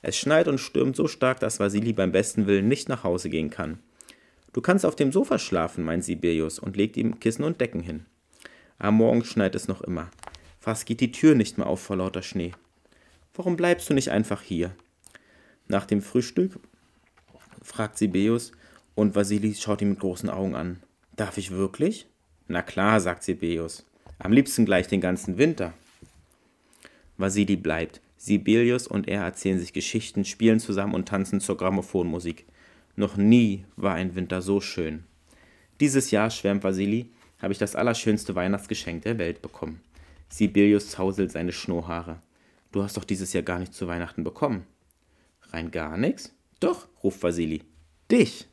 [0.00, 3.50] Es schneit und stürmt so stark, dass Vasili beim besten Willen nicht nach Hause gehen
[3.50, 3.80] kann.
[4.56, 8.06] Du kannst auf dem Sofa schlafen, meint Sibelius und legt ihm Kissen und Decken hin.
[8.78, 10.10] Am Morgen schneit es noch immer.
[10.60, 12.52] Fast geht die Tür nicht mehr auf vor lauter Schnee.
[13.34, 14.74] Warum bleibst du nicht einfach hier?
[15.68, 16.58] Nach dem Frühstück
[17.60, 18.52] fragt Sibelius
[18.94, 20.82] und Vasili schaut ihn mit großen Augen an.
[21.16, 22.06] Darf ich wirklich?
[22.48, 23.84] Na klar, sagt Sibelius.
[24.18, 25.74] Am liebsten gleich den ganzen Winter.
[27.18, 28.00] Vasili bleibt.
[28.16, 32.46] Sibelius und er erzählen sich Geschichten, spielen zusammen und tanzen zur Grammophonmusik.
[32.96, 35.04] Noch nie war ein Winter so schön.
[35.80, 39.82] Dieses Jahr, schwärmt Vasili, habe ich das allerschönste Weihnachtsgeschenk der Welt bekommen.
[40.30, 42.20] Sibelius zauselt seine Schnurrhaare.
[42.72, 44.66] Du hast doch dieses Jahr gar nichts zu Weihnachten bekommen.
[45.50, 46.34] Rein gar nichts?
[46.58, 47.62] Doch, ruft Vasili.
[48.10, 48.46] Dich.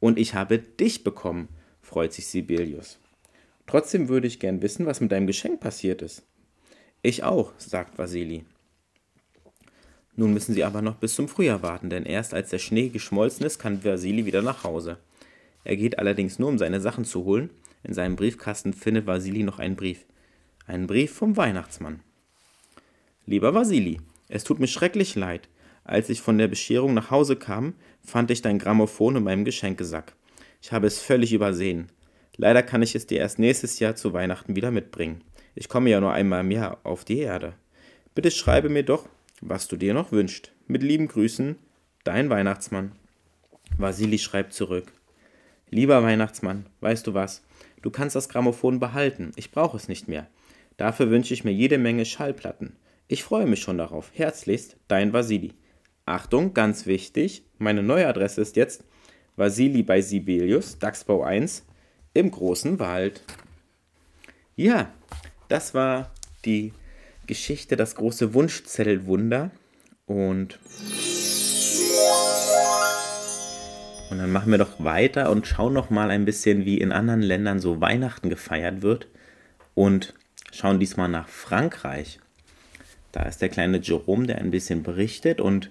[0.00, 1.48] Und ich habe dich bekommen,
[1.82, 2.98] freut sich Sibelius.
[3.66, 6.22] Trotzdem würde ich gern wissen, was mit deinem Geschenk passiert ist.
[7.02, 8.44] Ich auch, sagt Vasili.
[10.18, 13.46] Nun müssen sie aber noch bis zum Frühjahr warten, denn erst als der Schnee geschmolzen
[13.46, 14.98] ist, kann Vasili wieder nach Hause.
[15.62, 17.50] Er geht allerdings nur, um seine Sachen zu holen.
[17.84, 20.06] In seinem Briefkasten findet Vasili noch einen Brief.
[20.66, 22.00] Einen Brief vom Weihnachtsmann.
[23.26, 25.48] Lieber Vasili, es tut mir schrecklich leid.
[25.84, 30.16] Als ich von der Bescherung nach Hause kam, fand ich dein Grammophon in meinem Geschenkesack.
[30.60, 31.92] Ich habe es völlig übersehen.
[32.36, 35.22] Leider kann ich es dir erst nächstes Jahr zu Weihnachten wieder mitbringen.
[35.54, 37.52] Ich komme ja nur einmal im Jahr auf die Erde.
[38.16, 39.08] Bitte schreibe mir doch,
[39.40, 40.52] was du dir noch wünschst.
[40.66, 41.56] Mit lieben Grüßen,
[42.04, 42.92] dein Weihnachtsmann.
[43.76, 44.92] Vasili schreibt zurück.
[45.70, 47.42] Lieber Weihnachtsmann, weißt du was?
[47.82, 49.32] Du kannst das Grammophon behalten.
[49.36, 50.26] Ich brauche es nicht mehr.
[50.76, 52.76] Dafür wünsche ich mir jede Menge Schallplatten.
[53.06, 54.10] Ich freue mich schon darauf.
[54.14, 55.54] Herzlichst, dein Vasili.
[56.06, 58.84] Achtung, ganz wichtig, meine neue Adresse ist jetzt
[59.36, 61.66] Vasili bei Sibelius, Dachsbau 1,
[62.14, 63.22] im großen Wald.
[64.56, 64.92] Ja,
[65.48, 66.12] das war
[66.44, 66.72] die
[67.28, 69.52] Geschichte Das große Wunschzettelwunder.
[70.06, 70.58] Und,
[74.10, 77.22] und dann machen wir doch weiter und schauen noch mal ein bisschen, wie in anderen
[77.22, 79.06] Ländern so Weihnachten gefeiert wird.
[79.74, 80.14] Und
[80.52, 82.18] schauen diesmal nach Frankreich.
[83.12, 85.40] Da ist der kleine Jerome, der ein bisschen berichtet.
[85.40, 85.70] Und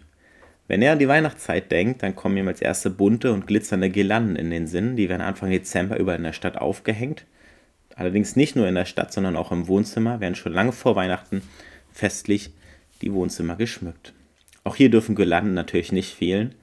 [0.68, 4.36] wenn er an die Weihnachtszeit denkt, dann kommen ihm als erste bunte und glitzernde Girlanden
[4.36, 4.96] in den Sinn.
[4.96, 7.26] Die werden Anfang Dezember überall in der Stadt aufgehängt.
[7.98, 11.42] Allerdings nicht nur in der Stadt, sondern auch im Wohnzimmer werden schon lange vor Weihnachten
[11.92, 12.52] festlich
[13.02, 14.14] die Wohnzimmer geschmückt.
[14.64, 16.54] Auch hier dürfen Girlanden natürlich nicht fehlen.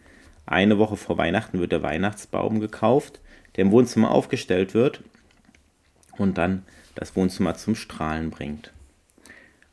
[0.47, 3.21] Eine Woche vor Weihnachten wird der Weihnachtsbaum gekauft,
[3.57, 5.03] der im Wohnzimmer aufgestellt wird
[6.17, 6.63] und dann
[6.95, 8.73] das Wohnzimmer zum Strahlen bringt.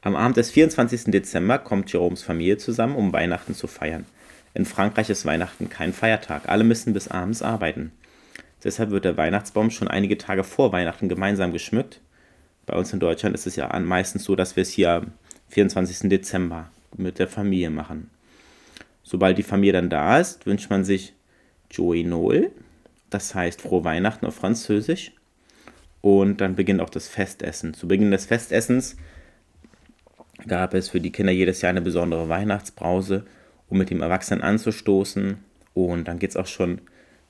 [0.02, 1.12] Am Abend des 24.
[1.12, 4.08] Dezember kommt Jeroms Familie zusammen, um Weihnachten zu feiern.
[4.56, 7.92] In Frankreich ist Weihnachten kein Feiertag, alle müssen bis abends arbeiten.
[8.64, 12.02] Deshalb wird der Weihnachtsbaum schon einige Tage vor Weihnachten gemeinsam geschmückt.
[12.66, 15.12] Bei uns in Deutschland ist es ja meistens so, dass wir es hier am
[15.50, 16.10] 24.
[16.10, 18.10] Dezember mit der Familie machen.
[19.04, 21.14] Sobald die Familie dann da ist, wünscht man sich
[21.72, 22.52] Joy Noel,
[23.10, 25.12] das heißt frohe Weihnachten auf Französisch.
[26.02, 27.74] Und dann beginnt auch das Festessen.
[27.74, 28.96] Zu Beginn des Festessens
[30.48, 33.26] gab es für die Kinder jedes Jahr eine besondere Weihnachtsbrause,
[33.70, 35.38] um mit dem Erwachsenen anzustoßen.
[35.74, 36.82] Und dann geht es auch schon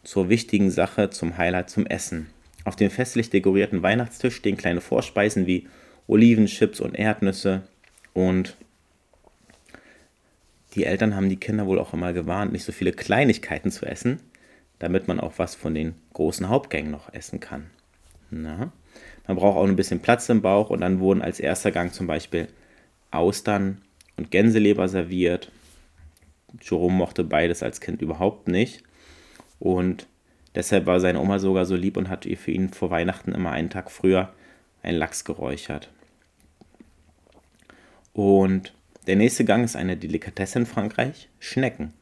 [0.03, 2.27] zur wichtigen Sache, zum Highlight, zum Essen.
[2.63, 5.67] Auf dem festlich dekorierten Weihnachtstisch stehen kleine Vorspeisen wie
[6.07, 7.63] Oliven, Chips und Erdnüsse.
[8.13, 8.57] Und
[10.75, 14.19] die Eltern haben die Kinder wohl auch immer gewarnt, nicht so viele Kleinigkeiten zu essen,
[14.79, 17.69] damit man auch was von den großen Hauptgängen noch essen kann.
[18.29, 18.71] Na?
[19.27, 22.07] Man braucht auch ein bisschen Platz im Bauch und dann wurden als erster Gang zum
[22.07, 22.47] Beispiel
[23.11, 23.81] Austern
[24.17, 25.51] und Gänseleber serviert.
[26.61, 28.83] Jerome mochte beides als Kind überhaupt nicht.
[29.61, 30.07] Und
[30.55, 33.69] deshalb war seine Oma sogar so lieb und hat für ihn vor Weihnachten immer einen
[33.69, 34.33] Tag früher
[34.81, 35.91] einen Lachs geräuchert.
[38.11, 38.73] Und
[39.05, 41.93] der nächste Gang ist eine Delikatesse in Frankreich, Schnecken.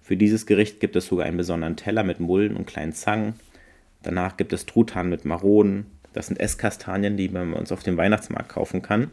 [0.00, 3.34] Für dieses Gericht gibt es sogar einen besonderen Teller mit Mulden und kleinen Zangen.
[4.04, 5.86] Danach gibt es Truthahn mit Maronen.
[6.12, 9.10] Das sind Esskastanien, die man uns auf dem Weihnachtsmarkt kaufen kann.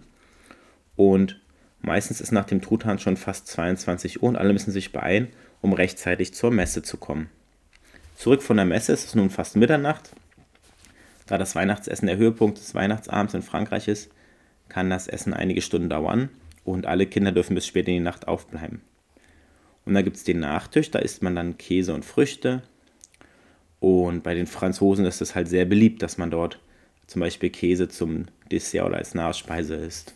[0.96, 1.42] Und
[1.82, 5.30] meistens ist nach dem Truthahn schon fast 22 Uhr und alle müssen sich beeilen,
[5.62, 7.32] um rechtzeitig zur Messe zu kommen.
[8.18, 10.10] Zurück von der Messe ist es nun fast Mitternacht.
[11.28, 14.10] Da das Weihnachtsessen der Höhepunkt des Weihnachtsabends in Frankreich ist,
[14.70, 16.30] kann das Essen einige Stunden dauern
[16.64, 18.82] und alle Kinder dürfen bis spät in die Nacht aufbleiben.
[19.86, 22.64] Und da gibt es den Nachtisch, da isst man dann Käse und Früchte.
[23.80, 26.60] Und bei den Franzosen ist es halt sehr beliebt, dass man dort
[27.06, 30.16] zum Beispiel Käse zum Dessert oder als Nachspeise isst.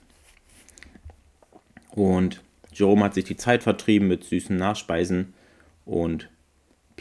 [1.91, 2.41] Und
[2.73, 5.35] Jerome hat sich die Zeit vertrieben mit süßen Nachspeisen
[5.85, 6.29] und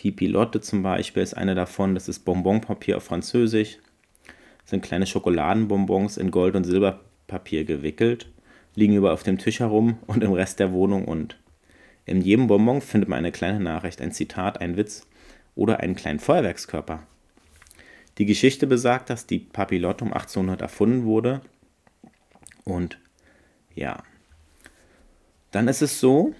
[0.00, 1.94] Pipilotte zum Beispiel ist eine davon.
[1.94, 3.76] Das ist Bonbonpapier auf Französisch.
[4.62, 8.30] Das sind kleine Schokoladenbonbons in Gold- und Silberpapier gewickelt,
[8.74, 11.04] liegen über auf dem Tisch herum und im Rest der Wohnung.
[11.04, 11.38] Und
[12.06, 15.06] in jedem Bonbon findet man eine kleine Nachricht, ein Zitat, ein Witz
[15.54, 17.02] oder einen kleinen Feuerwerkskörper.
[18.16, 21.42] Die Geschichte besagt, dass die Papillotte um 1800 erfunden wurde.
[22.64, 22.98] Und
[23.74, 24.02] ja,
[25.50, 26.34] dann ist es so,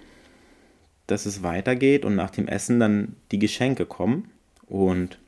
[1.11, 4.31] dass es weitergeht und nach dem Essen dann die Geschenke kommen.
[4.67, 5.19] Und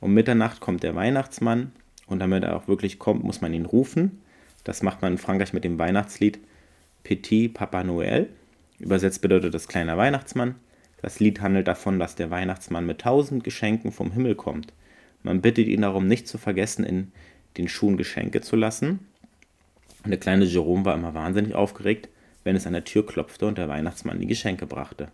[0.00, 1.72] um Mitternacht kommt der Weihnachtsmann
[2.06, 4.20] und damit er auch wirklich kommt, muss man ihn rufen.
[4.64, 6.38] Das macht man in Frankreich mit dem Weihnachtslied
[7.04, 8.26] Petit Papa Noël.
[8.78, 10.56] Übersetzt bedeutet das kleiner Weihnachtsmann.
[11.00, 14.72] Das Lied handelt davon, dass der Weihnachtsmann mit tausend Geschenken vom Himmel kommt.
[15.22, 17.12] Man bittet ihn darum, nicht zu vergessen, in
[17.56, 19.00] den Schuhen Geschenke zu lassen.
[20.04, 22.08] Und der kleine Jerome war immer wahnsinnig aufgeregt,
[22.46, 25.08] wenn es an der Tür klopfte und der Weihnachtsmann die Geschenke brachte.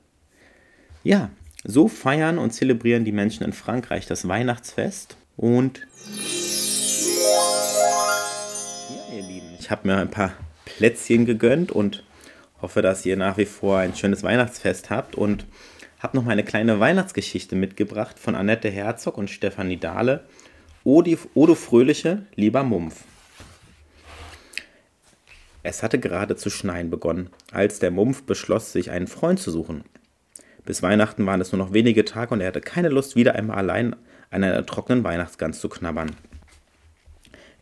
[1.02, 1.30] Ja,
[1.64, 5.86] so feiern und zelebrieren die Menschen in Frankreich das Weihnachtsfest und
[8.90, 12.04] ja, ihr Lieben, ich habe mir ein paar Plätzchen gegönnt und
[12.60, 15.46] hoffe, dass ihr nach wie vor ein schönes Weihnachtsfest habt und
[15.98, 20.24] habe noch mal eine kleine Weihnachtsgeschichte mitgebracht von Annette Herzog und Stefanie Dahle.
[20.84, 23.04] Odo Fröhliche, lieber Mumpf.
[25.62, 29.84] Es hatte gerade zu schneien begonnen, als der Mumpf beschloss, sich einen Freund zu suchen.
[30.64, 33.58] Bis Weihnachten waren es nur noch wenige Tage und er hatte keine Lust, wieder einmal
[33.58, 33.96] allein
[34.30, 36.16] an einer trockenen Weihnachtsgans zu knabbern.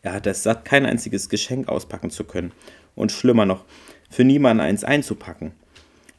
[0.01, 2.51] Er hatte es satt, kein einziges Geschenk auspacken zu können
[2.95, 3.65] und schlimmer noch,
[4.09, 5.51] für niemanden eins einzupacken.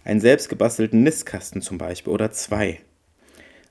[0.05, 2.81] Einen selbstgebastelten Nistkasten zum Beispiel oder zwei.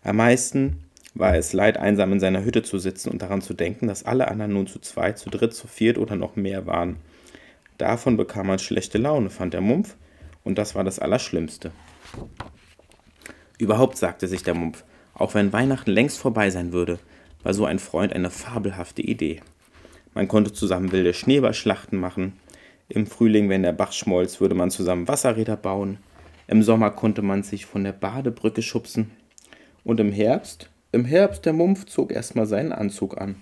[0.03, 3.87] Am meisten war es leid, einsam in seiner Hütte zu sitzen und daran zu denken,
[3.87, 6.97] dass alle anderen nun zu zweit, zu dritt, zu viert oder noch mehr waren.
[7.81, 9.95] Davon bekam man schlechte Laune, fand der Mumpf,
[10.43, 11.71] und das war das Allerschlimmste.
[13.57, 14.83] Überhaupt sagte sich der Mumpf,
[15.15, 16.99] auch wenn Weihnachten längst vorbei sein würde,
[17.41, 19.41] war so ein Freund eine fabelhafte Idee.
[20.13, 22.33] Man konnte zusammen wilde Schneeballschlachten machen.
[22.87, 25.97] Im Frühling, wenn der Bach schmolz, würde man zusammen Wasserräder bauen.
[26.45, 29.09] Im Sommer konnte man sich von der Badebrücke schubsen.
[29.83, 30.69] Und im Herbst?
[30.91, 33.37] Im Herbst der Mumpf zog erstmal seinen Anzug an.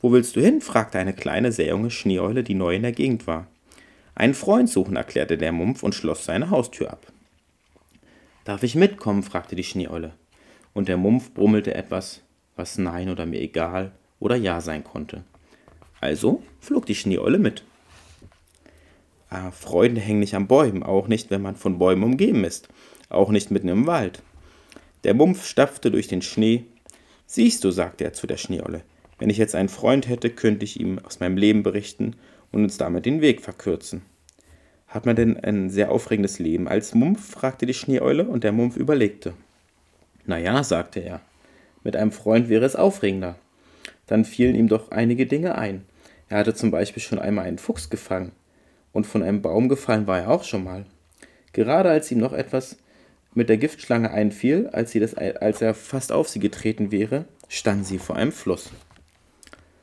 [0.00, 0.60] Wo willst du hin?
[0.60, 3.46] fragte eine kleine, sehr junge Schneeeule, die neu in der Gegend war.
[4.14, 7.06] Einen Freund suchen, erklärte der Mumpf und schloss seine Haustür ab.
[8.44, 9.22] Darf ich mitkommen?
[9.22, 10.12] fragte die Schneeeule.
[10.72, 12.22] Und der Mumpf brummelte etwas,
[12.56, 15.24] was Nein oder mir egal oder Ja sein konnte.
[16.00, 17.62] Also flog die Schneeeule mit.
[19.28, 22.68] Ah, Freunde hängen nicht an Bäumen, auch nicht, wenn man von Bäumen umgeben ist,
[23.10, 24.22] auch nicht mitten im Wald.
[25.04, 26.64] Der Mumpf stapfte durch den Schnee.
[27.26, 28.82] Siehst du, sagte er zu der Schneeolle,
[29.20, 32.16] wenn ich jetzt einen Freund hätte, könnte ich ihm aus meinem Leben berichten
[32.50, 34.02] und uns damit den Weg verkürzen.
[34.88, 37.30] Hat man denn ein sehr aufregendes Leben als Mumpf?
[37.30, 39.34] fragte die Schneeeule, und der Mumpf überlegte.
[40.24, 41.20] Na ja, sagte er,
[41.84, 43.36] mit einem Freund wäre es aufregender.
[44.06, 45.84] Dann fielen ihm doch einige Dinge ein.
[46.28, 48.32] Er hatte zum Beispiel schon einmal einen Fuchs gefangen,
[48.92, 50.86] und von einem Baum gefallen war er auch schon mal.
[51.52, 52.78] Gerade als ihm noch etwas
[53.34, 57.86] mit der Giftschlange einfiel, als, sie das, als er fast auf sie getreten wäre, stand
[57.86, 58.70] sie vor einem Fluss.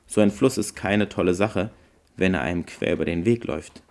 [0.07, 1.69] So ein Fluss ist keine tolle Sache,
[2.15, 3.83] wenn er einem quer über den Weg läuft.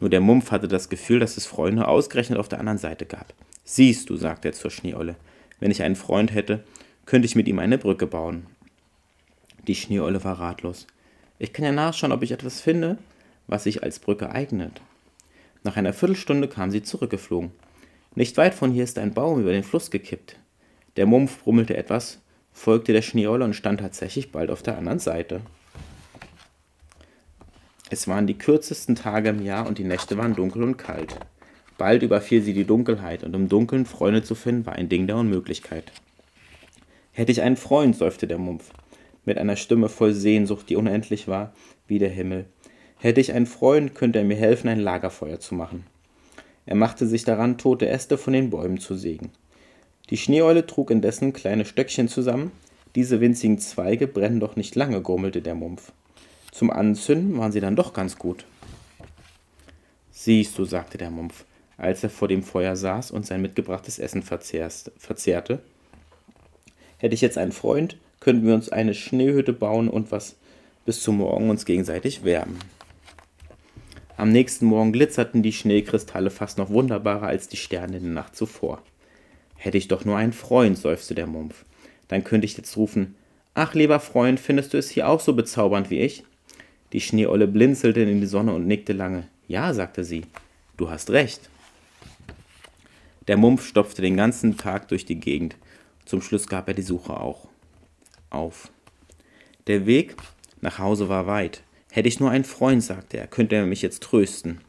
[0.00, 3.32] Nur der Mumpf hatte das Gefühl, dass es Freunde ausgerechnet auf der anderen Seite gab.
[3.64, 5.16] Siehst du, sagte er zur Schneeolle,
[5.60, 6.64] wenn ich einen Freund hätte,
[7.06, 8.46] könnte ich mit ihm eine Brücke bauen.
[9.66, 10.86] Die Schneeolle war ratlos.
[11.38, 12.98] Ich kann ja nachschauen, ob ich etwas finde,
[13.46, 14.80] was sich als Brücke eignet.
[15.62, 17.52] Nach einer Viertelstunde kam sie zurückgeflogen.
[18.14, 20.36] Nicht weit von hier ist ein Baum über den Fluss gekippt.
[20.96, 22.20] Der Mumpf brummelte etwas,
[22.52, 25.42] folgte der Schneeolle und stand tatsächlich bald auf der anderen Seite.
[27.92, 31.16] Es waren die kürzesten Tage im Jahr und die Nächte waren dunkel und kalt.
[31.76, 35.16] Bald überfiel sie die Dunkelheit, und im Dunkeln Freunde zu finden, war ein Ding der
[35.16, 35.90] Unmöglichkeit.
[37.10, 38.70] Hätte ich einen Freund, seufzte der Mumpf,
[39.24, 41.52] mit einer Stimme voll Sehnsucht, die unendlich war,
[41.88, 42.44] wie der Himmel.
[42.96, 45.84] Hätte ich einen Freund, könnte er mir helfen, ein Lagerfeuer zu machen.
[46.66, 49.32] Er machte sich daran, tote Äste von den Bäumen zu sägen.
[50.10, 52.52] Die Schneeeule trug indessen kleine Stöckchen zusammen.
[52.94, 55.92] Diese winzigen Zweige brennen doch nicht lange, gurmelte der Mumpf.
[56.50, 58.44] Zum Anzünden waren sie dann doch ganz gut.
[60.10, 61.44] Siehst du, sagte der Mumpf,
[61.76, 65.60] als er vor dem Feuer saß und sein mitgebrachtes Essen verzehrte.
[66.98, 70.36] Hätte ich jetzt einen Freund, könnten wir uns eine Schneehütte bauen und was
[70.84, 72.58] bis zum Morgen uns gegenseitig wärmen.
[74.18, 78.36] Am nächsten Morgen glitzerten die Schneekristalle fast noch wunderbarer als die Sterne in der Nacht
[78.36, 78.82] zuvor.
[79.56, 81.64] Hätte ich doch nur einen Freund, seufzte der Mumpf.
[82.08, 83.14] Dann könnte ich jetzt rufen:
[83.54, 86.24] Ach, lieber Freund, findest du es hier auch so bezaubernd wie ich?
[86.92, 89.28] Die Schneeolle blinzelte in die Sonne und nickte lange.
[89.46, 90.26] Ja, sagte sie,
[90.76, 91.48] du hast recht.
[93.28, 95.56] Der Mumpf stopfte den ganzen Tag durch die Gegend.
[96.04, 97.48] Zum Schluss gab er die Suche auch
[98.30, 98.70] auf.
[99.66, 100.16] Der Weg
[100.60, 101.62] nach Hause war weit.
[101.90, 104.60] Hätte ich nur einen Freund, sagte er, könnte er mich jetzt trösten.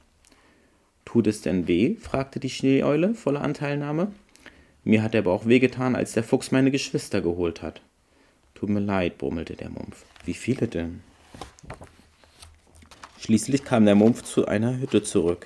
[1.06, 1.96] Tut es denn weh?
[1.96, 4.12] fragte die Schneeeule voller Anteilnahme.
[4.84, 7.82] Mir hat er aber auch wehgetan, als der Fuchs meine Geschwister geholt hat.
[8.56, 10.06] Tut mir leid, brummelte der Mumpf.
[10.26, 11.02] Wie viele denn?
[13.22, 15.46] Schließlich kam der Mumpf zu einer Hütte zurück.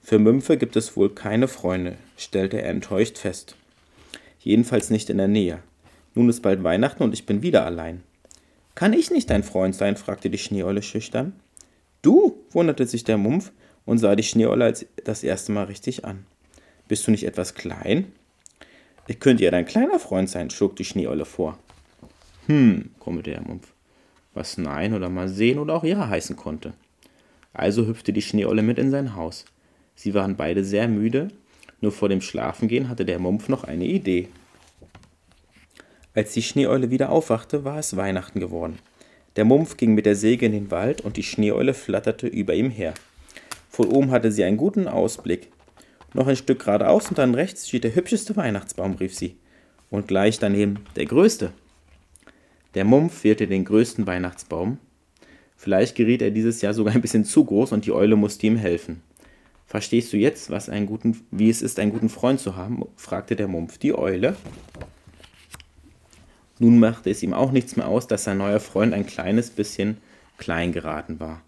[0.00, 3.56] Für Mümpfe gibt es wohl keine Freunde, stellte er enttäuscht fest.
[4.38, 5.58] Jedenfalls nicht in der Nähe.
[6.14, 8.04] Nun ist bald Weihnachten und ich bin wieder allein.
[8.76, 9.96] Kann ich nicht dein Freund sein?
[9.96, 11.32] fragte die Schneeolle schüchtern.
[12.02, 12.38] Du?
[12.52, 13.50] wunderte sich der Mumpf
[13.84, 16.24] und sah die Schneeolle das erste Mal richtig an.
[16.86, 18.12] Bist du nicht etwas klein?
[19.08, 21.58] Ich könnte ja dein kleiner Freund sein, schlug die Schneeolle vor.
[22.46, 23.72] Hm, grummelte der Mumpf,
[24.34, 26.74] was Nein oder mal sehen oder auch Ja heißen konnte.
[27.52, 29.44] Also hüpfte die Schneeolle mit in sein Haus.
[29.94, 31.28] Sie waren beide sehr müde,
[31.80, 34.28] nur vor dem Schlafengehen hatte der Mumpf noch eine Idee.
[36.14, 38.78] Als die Schneeeule wieder aufwachte, war es Weihnachten geworden.
[39.36, 42.70] Der Mumpf ging mit der Säge in den Wald und die Schneeeule flatterte über ihm
[42.70, 42.94] her.
[43.70, 45.48] Von oben hatte sie einen guten Ausblick.
[46.14, 49.36] Noch ein Stück geradeaus und dann rechts steht der hübscheste Weihnachtsbaum, rief sie.
[49.90, 51.52] Und gleich daneben der größte.
[52.74, 54.78] Der Mumpf wählte den größten Weihnachtsbaum.
[55.60, 58.56] Vielleicht geriet er dieses Jahr sogar ein bisschen zu groß und die Eule musste ihm
[58.56, 59.02] helfen.
[59.66, 62.84] Verstehst du jetzt, was einen guten, wie es ist, einen guten Freund zu haben?
[62.94, 64.36] fragte der Mumpf die Eule.
[66.60, 69.98] Nun machte es ihm auch nichts mehr aus, dass sein neuer Freund ein kleines bisschen
[70.38, 71.42] klein geraten war.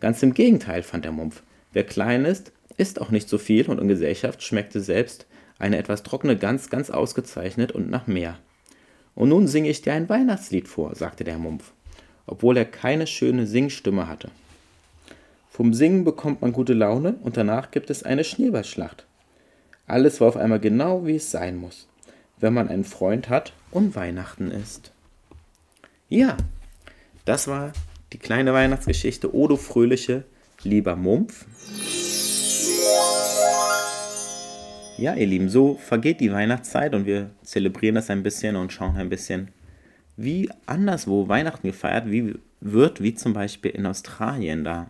[0.00, 1.44] Ganz im Gegenteil, fand der Mumpf.
[1.72, 5.26] Wer klein ist, isst auch nicht so viel und in Gesellschaft schmeckte selbst
[5.60, 8.38] eine etwas trockene Gans ganz ausgezeichnet und nach mehr.
[9.14, 11.72] Und nun singe ich dir ein Weihnachtslied vor, sagte der Mumpf,
[12.26, 14.30] obwohl er keine schöne Singstimme hatte.
[15.50, 19.04] Vom Singen bekommt man gute Laune und danach gibt es eine Schneeballschlacht.
[19.86, 21.88] Alles war auf einmal genau, wie es sein muss,
[22.38, 24.92] wenn man einen Freund hat und Weihnachten ist.
[26.08, 26.36] Ja,
[27.24, 27.72] das war
[28.12, 30.24] die kleine Weihnachtsgeschichte Odo Fröhliche,
[30.62, 31.46] lieber Mumpf.
[34.98, 38.96] Ja, ihr Lieben, so vergeht die Weihnachtszeit und wir zelebrieren das ein bisschen und schauen
[38.96, 39.48] ein bisschen,
[40.16, 44.64] wie anderswo Weihnachten gefeiert wie wird, wie zum Beispiel in Australien.
[44.64, 44.88] Da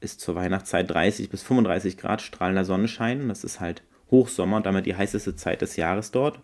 [0.00, 3.28] ist zur Weihnachtszeit 30 bis 35 Grad strahlender Sonnenschein.
[3.28, 6.40] Das ist halt Hochsommer und damit die heißeste Zeit des Jahres dort.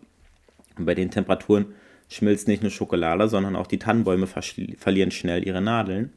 [0.77, 1.67] Und bei den Temperaturen
[2.09, 6.13] schmilzt nicht nur Schokolade, sondern auch die Tannenbäume verlieren schnell ihre Nadeln.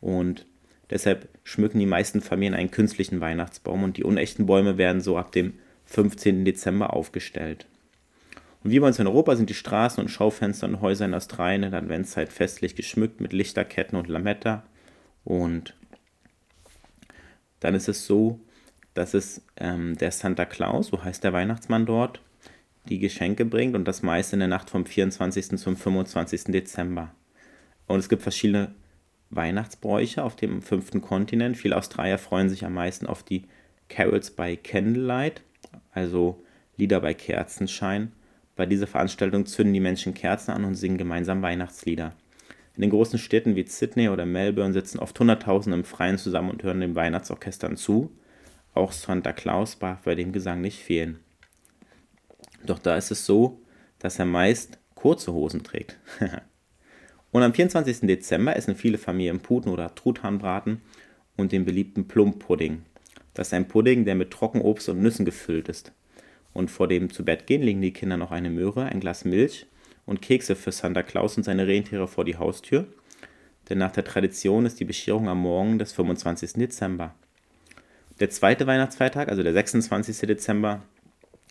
[0.00, 0.46] Und
[0.90, 5.32] deshalb schmücken die meisten Familien einen künstlichen Weihnachtsbaum und die unechten Bäume werden so ab
[5.32, 5.54] dem
[5.86, 6.44] 15.
[6.44, 7.66] Dezember aufgestellt.
[8.62, 11.64] Und wie bei uns in Europa sind die Straßen und Schaufenster und Häuser in Australien
[11.64, 14.62] in der Adventszeit festlich geschmückt mit Lichterketten und Lametta.
[15.24, 15.74] Und
[17.60, 18.40] dann ist es so,
[18.94, 22.20] dass es ähm, der Santa Claus, so heißt der Weihnachtsmann dort,
[22.88, 25.56] die Geschenke bringt und das meiste in der Nacht vom 24.
[25.58, 26.44] zum 25.
[26.44, 27.14] Dezember.
[27.86, 28.74] Und es gibt verschiedene
[29.30, 31.56] Weihnachtsbräuche auf dem fünften Kontinent.
[31.56, 33.44] Viele Australier freuen sich am meisten auf die
[33.88, 35.42] Carols by Candlelight,
[35.92, 36.44] also
[36.76, 38.12] Lieder bei Kerzenschein.
[38.56, 42.14] Bei dieser Veranstaltung zünden die Menschen Kerzen an und singen gemeinsam Weihnachtslieder.
[42.74, 46.62] In den großen Städten wie Sydney oder Melbourne sitzen oft Hunderttausende im Freien zusammen und
[46.62, 48.10] hören den Weihnachtsorchestern zu.
[48.74, 51.18] Auch Santa Claus darf bei dem Gesang nicht fehlen.
[52.64, 53.60] Doch da ist es so,
[53.98, 55.98] dass er meist kurze Hosen trägt.
[57.32, 58.00] und am 24.
[58.00, 60.80] Dezember essen viele Familien Puten oder Truthahnbraten
[61.36, 62.82] und den beliebten Plumpudding.
[63.34, 65.92] Das ist ein Pudding, der mit Trockenobst und Nüssen gefüllt ist.
[66.52, 69.66] Und vor dem Zubettgehen legen die Kinder noch eine Möhre, ein Glas Milch
[70.04, 72.86] und Kekse für Santa Claus und seine Rentiere vor die Haustür.
[73.68, 76.54] Denn nach der Tradition ist die Bescherung am Morgen des 25.
[76.54, 77.14] Dezember.
[78.20, 80.26] Der zweite Weihnachtsfeiertag, also der 26.
[80.26, 80.82] Dezember,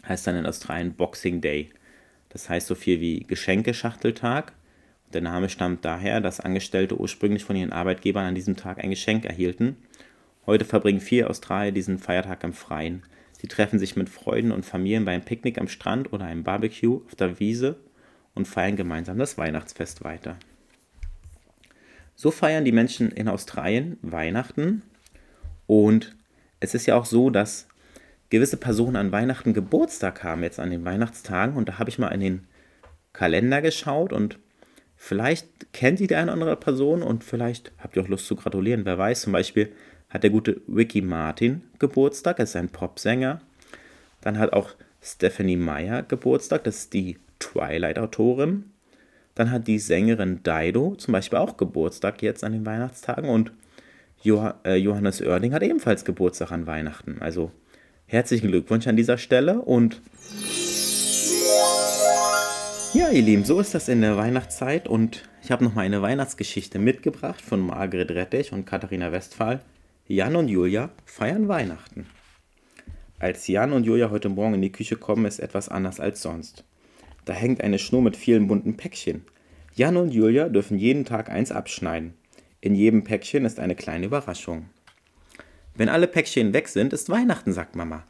[0.07, 1.69] heißt dann in Australien Boxing Day.
[2.29, 4.53] Das heißt so viel wie Geschenkeschachteltag.
[5.13, 9.25] Der Name stammt daher, dass Angestellte ursprünglich von ihren Arbeitgebern an diesem Tag ein Geschenk
[9.25, 9.75] erhielten.
[10.45, 13.03] Heute verbringen viele Australier diesen Feiertag im Freien.
[13.41, 17.15] Sie treffen sich mit Freunden und Familien beim Picknick am Strand oder einem Barbecue auf
[17.15, 17.79] der Wiese
[18.35, 20.37] und feiern gemeinsam das Weihnachtsfest weiter.
[22.13, 24.83] So feiern die Menschen in Australien Weihnachten
[25.65, 26.15] und
[26.59, 27.67] es ist ja auch so, dass
[28.29, 31.55] gewisse Personen an Weihnachten Geburtstag haben, jetzt an den Weihnachtstagen.
[31.55, 32.47] Und da habe ich mal in den
[33.11, 34.37] Kalender geschaut und
[34.95, 38.35] vielleicht kennt ihr die eine oder andere Person und vielleicht habt ihr auch Lust zu
[38.35, 38.85] gratulieren.
[38.85, 39.71] Wer weiß, zum Beispiel
[40.11, 43.41] hat der gute Ricky Martin Geburtstag, er ist ein Popsänger.
[44.21, 44.69] Dann hat auch
[45.01, 48.65] Stephanie Meyer Geburtstag, das ist die Twilight-Autorin.
[49.33, 53.51] Dann hat die Sängerin Dido zum Beispiel auch Geburtstag jetzt an den Weihnachtstagen und
[54.23, 57.17] äh, Johannes Oerding hat ebenfalls Geburtstag an Weihnachten.
[57.21, 57.51] Also
[58.11, 60.01] Herzlichen Glückwunsch an dieser Stelle und
[62.93, 66.01] ja, ihr Lieben, so ist das in der Weihnachtszeit und ich habe noch mal eine
[66.01, 69.61] Weihnachtsgeschichte mitgebracht von Margret Rettich und Katharina Westphal.
[70.11, 72.05] Jan und Julia feiern Weihnachten.
[73.17, 76.65] Als Jan und Julia heute Morgen in die Küche kommen, ist etwas anders als sonst.
[77.23, 79.23] Da hängt eine Schnur mit vielen bunten Päckchen.
[79.73, 82.13] Jan und Julia dürfen jeden Tag eins abschneiden.
[82.59, 84.65] In jedem Päckchen ist eine kleine Überraschung.
[85.75, 88.03] Wenn alle Päckchen weg sind, ist Weihnachten, sagt Mama.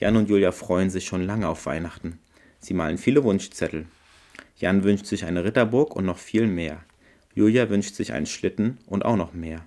[0.00, 2.18] Jan und Julia freuen sich schon lange auf Weihnachten.
[2.60, 3.84] Sie malen viele Wunschzettel.
[4.56, 6.82] Jan wünscht sich eine Ritterburg und noch viel mehr.
[7.34, 9.66] Julia wünscht sich einen Schlitten und auch noch mehr.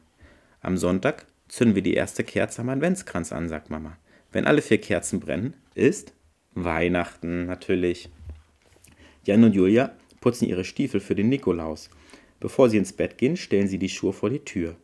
[0.61, 3.97] Am Sonntag zünden wir die erste Kerze am Adventskranz an, sagt Mama.
[4.33, 6.11] Wenn alle vier Kerzen brennen, ist
[6.53, 8.09] Weihnachten natürlich.
[9.23, 11.89] Jan und Julia putzen ihre Stiefel für den Nikolaus.
[12.41, 14.75] Bevor sie ins Bett gehen, stellen sie die Schuhe vor die Tür.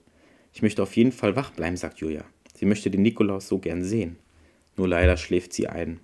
[0.53, 2.23] Ich möchte auf jeden Fall wach bleiben, sagt Julia.
[2.55, 4.15] Sie möchte den Nikolaus so gern sehen.
[4.77, 5.99] Nur leider schläft sie ein.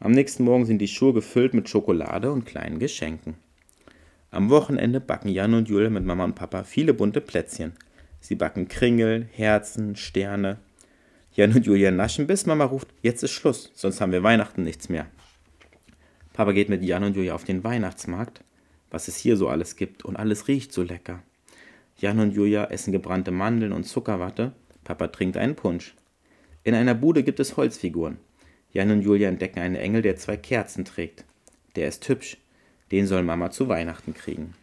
[0.00, 3.34] Am nächsten Morgen sind die Schuhe gefüllt mit Schokolade und kleinen Geschenken.
[4.32, 7.74] Am Wochenende backen Jan und Julia mit Mama und Papa viele bunte Plätzchen.
[8.20, 10.58] Sie backen Kringel, Herzen, Sterne.
[11.32, 14.88] Jan und Julia naschen, bis Mama ruft, jetzt ist Schluss, sonst haben wir Weihnachten nichts
[14.88, 15.06] mehr.
[16.32, 18.42] Papa geht mit Jan und Julia auf den Weihnachtsmarkt,
[18.90, 21.22] was es hier so alles gibt, und alles riecht so lecker.
[21.98, 24.52] Jan und Julia essen gebrannte Mandeln und Zuckerwatte,
[24.84, 25.94] Papa trinkt einen Punsch.
[26.64, 28.18] In einer Bude gibt es Holzfiguren.
[28.72, 31.24] Jan und Julia entdecken einen Engel, der zwei Kerzen trägt.
[31.76, 32.38] Der ist hübsch,
[32.90, 34.54] den soll Mama zu Weihnachten kriegen.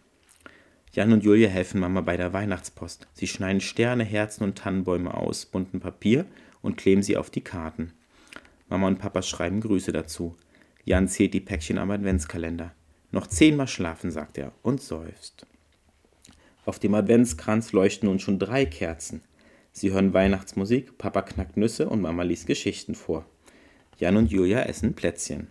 [0.97, 3.07] Jan und Julia helfen Mama bei der Weihnachtspost.
[3.13, 6.25] Sie schneiden Sterne, Herzen und Tannenbäume aus buntem Papier
[6.63, 7.93] und kleben sie auf die Karten.
[8.67, 10.35] Mama und Papa schreiben Grüße dazu.
[10.85, 12.73] Jan zählt die Päckchen am Adventskalender.
[13.11, 15.45] Noch zehnmal schlafen, sagt er und seufzt.
[16.65, 19.21] Auf dem Adventskranz leuchten nun schon drei Kerzen.
[19.73, 23.23] Sie hören Weihnachtsmusik, Papa knackt Nüsse und Mama liest Geschichten vor.
[23.99, 25.45] Jan und Julia essen Plätzchen.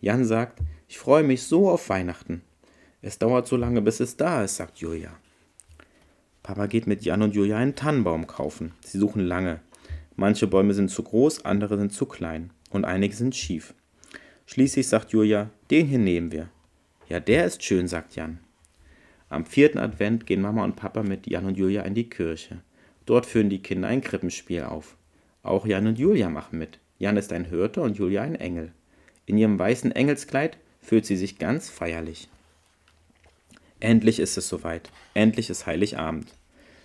[0.00, 2.42] Jan sagt, ich freue mich so auf Weihnachten.
[3.04, 5.10] Es dauert so lange, bis es da ist, sagt Julia.
[6.44, 8.72] Papa geht mit Jan und Julia einen Tannenbaum kaufen.
[8.80, 9.58] Sie suchen lange.
[10.14, 13.74] Manche Bäume sind zu groß, andere sind zu klein und einige sind schief.
[14.46, 16.48] Schließlich sagt Julia, den hier nehmen wir.
[17.08, 18.38] Ja, der ist schön, sagt Jan.
[19.28, 22.60] Am vierten Advent gehen Mama und Papa mit Jan und Julia in die Kirche.
[23.04, 24.96] Dort führen die Kinder ein Krippenspiel auf.
[25.42, 26.78] Auch Jan und Julia machen mit.
[26.98, 28.70] Jan ist ein Hirte und Julia ein Engel.
[29.26, 32.28] In ihrem weißen Engelskleid fühlt sie sich ganz feierlich.
[33.82, 34.90] Endlich ist es soweit.
[35.12, 36.28] Endlich ist Heiligabend.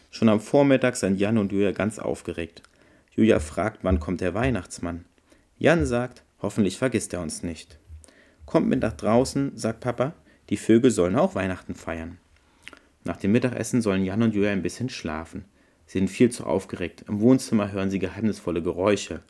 [0.10, 2.64] Schon am Vormittag sind Jan und Julia ganz aufgeregt.
[3.12, 5.06] Julia fragt, wann kommt der Weihnachtsmann.
[5.60, 7.78] Jan sagt, Hoffentlich vergisst er uns nicht.
[8.46, 10.14] Kommt mit nach draußen, sagt Papa,
[10.50, 12.18] die Vögel sollen auch Weihnachten feiern.
[13.04, 15.46] Nach dem Mittagessen sollen Jan und Julia ein bisschen schlafen.
[15.86, 17.06] Sie sind viel zu aufgeregt.
[17.08, 19.22] Im Wohnzimmer hören sie geheimnisvolle Geräusche.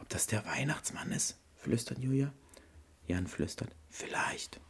[0.00, 1.38] Ob das der Weihnachtsmann ist?
[1.56, 2.32] flüstert Julia.
[3.08, 3.70] Jan flüstert.
[3.88, 4.60] Vielleicht.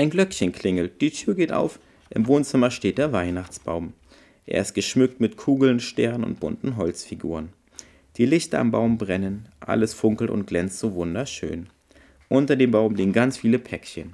[0.00, 1.80] Ein Glöckchen klingelt, die Tür geht auf,
[2.10, 3.94] im Wohnzimmer steht der Weihnachtsbaum.
[4.46, 7.48] Er ist geschmückt mit Kugeln, Sternen und bunten Holzfiguren.
[8.16, 11.68] Die Lichter am Baum brennen, alles funkelt und glänzt so wunderschön.
[12.28, 14.12] Unter dem Baum liegen ganz viele Päckchen.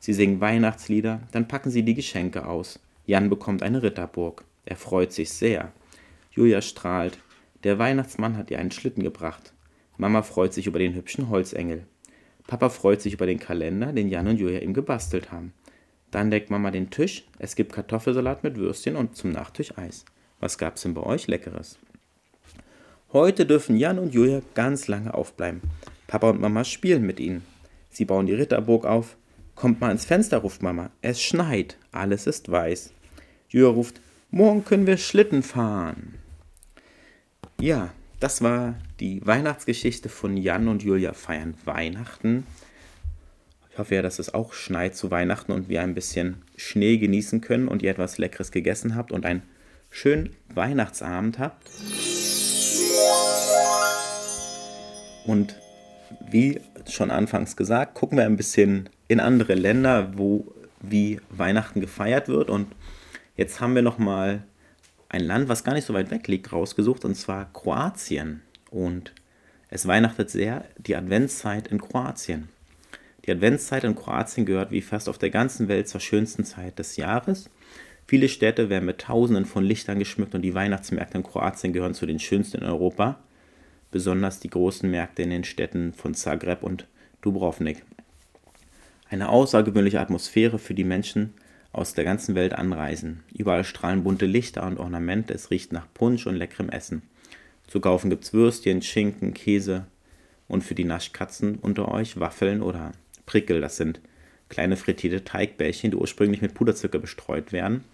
[0.00, 2.80] Sie singen Weihnachtslieder, dann packen sie die Geschenke aus.
[3.06, 4.44] Jan bekommt eine Ritterburg.
[4.64, 5.72] Er freut sich sehr.
[6.32, 7.18] Julia strahlt.
[7.62, 9.52] Der Weihnachtsmann hat ihr einen Schlitten gebracht.
[9.96, 11.86] Mama freut sich über den hübschen Holzengel.
[12.46, 15.52] Papa freut sich über den Kalender, den Jan und Julia ihm gebastelt haben.
[16.10, 17.24] Dann deckt Mama den Tisch.
[17.38, 20.04] Es gibt Kartoffelsalat mit Würstchen und zum Nachtisch Eis.
[20.40, 21.78] Was gab's denn bei euch Leckeres?
[23.12, 25.62] Heute dürfen Jan und Julia ganz lange aufbleiben.
[26.06, 27.44] Papa und Mama spielen mit ihnen.
[27.90, 29.16] Sie bauen die Ritterburg auf.
[29.54, 30.90] Kommt mal ins Fenster, ruft Mama.
[31.00, 32.92] Es schneit, alles ist weiß.
[33.48, 36.14] Julia ruft, morgen können wir Schlitten fahren.
[37.60, 37.92] Ja,
[38.24, 42.46] das war die Weihnachtsgeschichte von Jan und Julia feiern Weihnachten.
[43.70, 47.42] Ich hoffe ja, dass es auch schneit zu Weihnachten und wir ein bisschen Schnee genießen
[47.42, 49.42] können und ihr etwas Leckeres gegessen habt und einen
[49.90, 51.68] schönen Weihnachtsabend habt.
[55.26, 55.60] Und
[56.26, 62.28] wie schon anfangs gesagt, gucken wir ein bisschen in andere Länder, wo wie Weihnachten gefeiert
[62.28, 62.48] wird.
[62.48, 62.68] Und
[63.36, 64.44] jetzt haben wir noch mal
[65.08, 68.42] ein Land, was gar nicht so weit weg liegt, rausgesucht, und zwar Kroatien.
[68.70, 69.12] Und
[69.68, 72.48] es weihnachtet sehr die Adventszeit in Kroatien.
[73.24, 76.96] Die Adventszeit in Kroatien gehört wie fast auf der ganzen Welt zur schönsten Zeit des
[76.96, 77.48] Jahres.
[78.06, 82.04] Viele Städte werden mit Tausenden von Lichtern geschmückt und die Weihnachtsmärkte in Kroatien gehören zu
[82.04, 83.18] den schönsten in Europa
[83.94, 86.88] besonders die großen Märkte in den Städten von Zagreb und
[87.22, 87.84] Dubrovnik.
[89.08, 91.32] Eine außergewöhnliche Atmosphäre für die Menschen
[91.74, 93.22] aus der ganzen Welt anreisen.
[93.32, 97.02] Überall strahlen bunte Lichter und Ornamente, es riecht nach Punsch und leckerem Essen.
[97.66, 99.86] Zu kaufen gibt's Würstchen, Schinken, Käse
[100.48, 102.92] und für die Naschkatzen unter euch Waffeln oder
[103.26, 104.00] Prickel, das sind
[104.48, 107.84] kleine frittierte Teigbällchen, die ursprünglich mit Puderzucker bestreut werden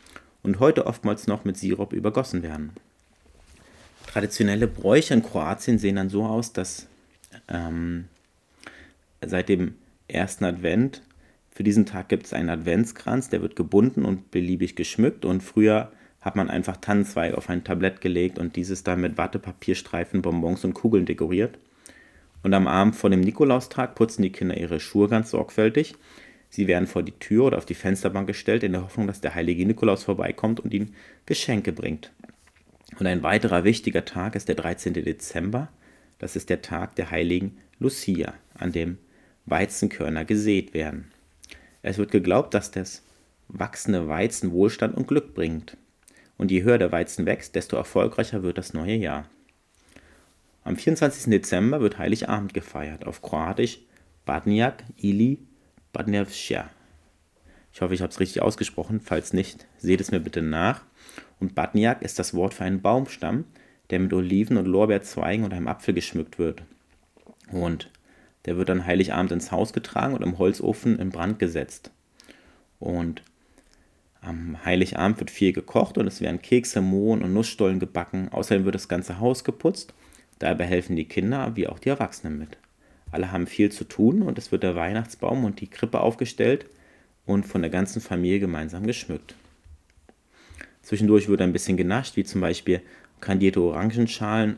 [0.42, 2.72] und heute oftmals noch mit Sirup übergossen werden.
[4.06, 6.86] Traditionelle Bräuche in Kroatien sehen dann so aus, dass
[7.48, 8.08] ähm,
[9.24, 9.76] seit dem
[10.08, 11.02] ersten Advent.
[11.50, 15.24] Für diesen Tag gibt es einen Adventskranz, der wird gebunden und beliebig geschmückt.
[15.24, 20.22] Und früher hat man einfach Tannenzweig auf ein Tablett gelegt und dieses dann mit Wattepapierstreifen,
[20.22, 21.58] Bonbons und Kugeln dekoriert.
[22.42, 25.94] Und am Abend vor dem Nikolaustag putzen die Kinder ihre Schuhe ganz sorgfältig.
[26.48, 29.34] Sie werden vor die Tür oder auf die Fensterbank gestellt, in der Hoffnung, dass der
[29.34, 30.94] heilige Nikolaus vorbeikommt und ihnen
[31.26, 32.12] Geschenke bringt.
[32.98, 34.94] Und ein weiterer wichtiger Tag ist der 13.
[34.94, 35.68] Dezember.
[36.18, 38.98] Das ist der Tag der heiligen Lucia, an dem
[39.46, 41.10] Weizenkörner gesät werden.
[41.82, 43.02] Es wird geglaubt, dass das
[43.48, 45.76] wachsende Weizen Wohlstand und Glück bringt.
[46.36, 49.26] Und je höher der Weizen wächst, desto erfolgreicher wird das neue Jahr.
[50.64, 51.30] Am 24.
[51.30, 53.80] Dezember wird Heiligabend gefeiert, auf Kroatisch
[54.24, 55.38] Badnjak ili
[55.92, 56.70] Badnjevsja.
[57.72, 59.00] Ich hoffe, ich habe es richtig ausgesprochen.
[59.00, 60.82] Falls nicht, seht es mir bitte nach.
[61.38, 63.44] Und Badnjak ist das Wort für einen Baumstamm,
[63.90, 66.62] der mit Oliven und Lorbeerzweigen und einem Apfel geschmückt wird.
[67.50, 67.90] Und
[68.46, 71.90] der wird dann Heiligabend ins Haus getragen und im Holzofen in Brand gesetzt.
[72.78, 73.22] Und
[74.20, 78.28] am Heiligabend wird viel gekocht und es werden Kekse, Mohn und Nussstollen gebacken.
[78.30, 79.94] Außerdem wird das ganze Haus geputzt
[80.40, 82.56] Dabei helfen die Kinder wie auch die Erwachsenen mit.
[83.12, 86.66] Alle haben viel zu tun und es wird der Weihnachtsbaum und die Krippe aufgestellt
[87.26, 89.34] und von der ganzen Familie gemeinsam geschmückt.
[90.82, 92.80] Zwischendurch wird ein bisschen genascht, wie zum Beispiel
[93.20, 94.56] kandierte Orangenschalen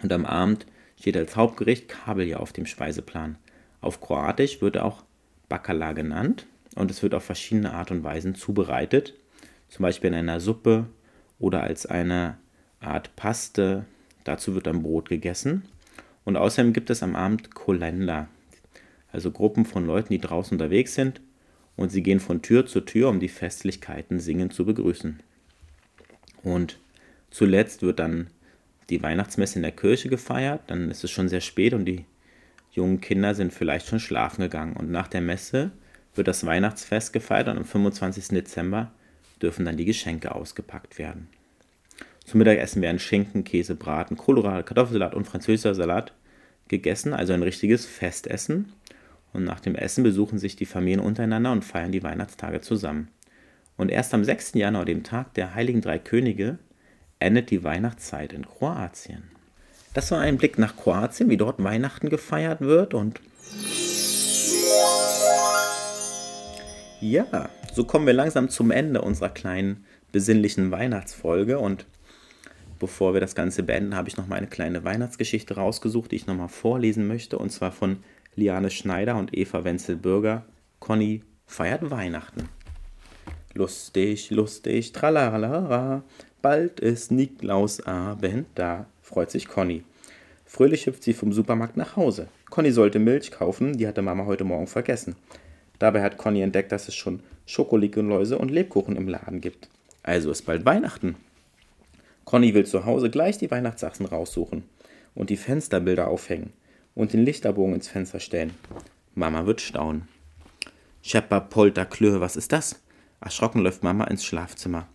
[0.00, 0.64] und am Abend
[1.00, 3.36] steht als Hauptgericht Kabeljau auf dem Speiseplan.
[3.80, 5.02] Auf Kroatisch wird auch
[5.48, 6.46] Bacala genannt
[6.76, 9.14] und es wird auf verschiedene Art und Weisen zubereitet,
[9.68, 10.86] zum Beispiel in einer Suppe
[11.38, 12.36] oder als eine
[12.80, 13.86] Art Paste
[14.24, 15.64] Dazu wird dann Brot gegessen.
[16.24, 18.28] Und außerdem gibt es am Abend Kolender,
[19.12, 21.20] also Gruppen von Leuten, die draußen unterwegs sind
[21.76, 25.20] und sie gehen von Tür zu Tür, um die Festlichkeiten singend zu begrüßen.
[26.42, 26.78] Und
[27.30, 28.28] zuletzt wird dann
[28.90, 32.04] die Weihnachtsmesse in der Kirche gefeiert, dann ist es schon sehr spät und die
[32.72, 34.76] jungen Kinder sind vielleicht schon schlafen gegangen.
[34.76, 35.70] Und nach der Messe
[36.14, 38.28] wird das Weihnachtsfest gefeiert und am 25.
[38.28, 38.92] Dezember
[39.40, 41.28] dürfen dann die Geschenke ausgepackt werden.
[42.24, 46.12] Zum Mittagessen werden Schinken, Käse, Braten, Kohlrabi, Kartoffelsalat und französischer Salat
[46.68, 48.72] gegessen, also ein richtiges Festessen.
[49.32, 53.08] Und nach dem Essen besuchen sich die Familien untereinander und feiern die Weihnachtstage zusammen.
[53.76, 54.54] Und erst am 6.
[54.54, 56.58] Januar, dem Tag der Heiligen Drei Könige,
[57.20, 59.30] endet die Weihnachtszeit in Kroatien.
[59.94, 63.20] Das war ein Blick nach Kroatien, wie dort Weihnachten gefeiert wird und
[67.00, 71.86] ja, so kommen wir langsam zum Ende unserer kleinen besinnlichen Weihnachtsfolge und
[72.78, 76.26] bevor wir das Ganze beenden, habe ich noch mal eine kleine Weihnachtsgeschichte rausgesucht, die ich
[76.26, 77.38] noch mal vorlesen möchte.
[77.38, 77.98] Und zwar von
[78.34, 80.44] Liane Schneider und Eva Wenzel-Bürger.
[80.80, 82.48] Conny feiert Weihnachten.
[83.54, 86.04] Lustig, lustig, tralalala,
[86.42, 89.84] bald ist Niklausabend da, freut sich Conny.
[90.46, 92.28] Fröhlich hüpft sie vom Supermarkt nach Hause.
[92.50, 95.16] Conny sollte Milch kaufen, die hatte Mama heute Morgen vergessen.
[95.78, 99.68] Dabei hat Conny entdeckt, dass es schon Schokoligeläuse und Lebkuchen im Laden gibt.
[100.02, 101.16] Also ist bald Weihnachten.
[102.24, 104.64] Conny will zu Hause gleich die Weihnachtssachen raussuchen
[105.14, 106.52] und die Fensterbilder aufhängen
[106.94, 108.54] und den Lichterbogen ins Fenster stellen.
[109.14, 110.08] Mama wird staunen.
[111.02, 112.80] Schepper, Polter, Klöhe, was ist das?
[113.20, 114.86] Erschrocken läuft Mama ins Schlafzimmer.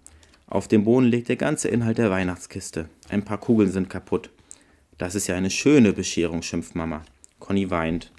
[0.48, 2.88] Auf dem Boden liegt der ganze Inhalt der Weihnachtskiste.
[3.10, 4.30] Ein paar Kugeln sind kaputt.
[4.98, 7.04] Das ist ja eine schöne Bescherung, schimpft Mama.
[7.40, 8.12] Conny weint.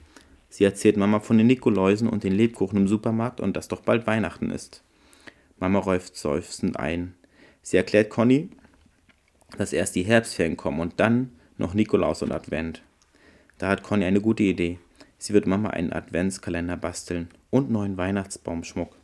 [0.49, 4.07] Sie erzählt Mama von den Nikoläusen und den Lebkuchen im Supermarkt und dass doch bald
[4.07, 4.83] Weihnachten ist.
[5.59, 7.15] Mama räuft seufzend ein.
[7.63, 8.51] Sie erklärt Conny,
[9.57, 12.83] dass erst die Herbstferien kommen und dann noch Nikolaus und Advent.
[13.59, 14.79] Da hat Conny eine gute Idee.
[15.19, 18.95] Sie wird Mama einen Adventskalender basteln und neuen Weihnachtsbaumschmuck.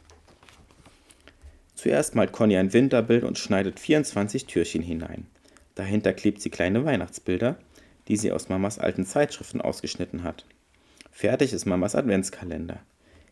[1.83, 5.27] Zuerst malt Conny ein Winterbild und schneidet 24 Türchen hinein.
[5.75, 7.57] Dahinter klebt sie kleine Weihnachtsbilder,
[8.07, 10.47] die sie aus Mamas alten Zeitschriften ausgeschnitten hat.
[11.11, 12.79] Fertig ist Mamas Adventskalender.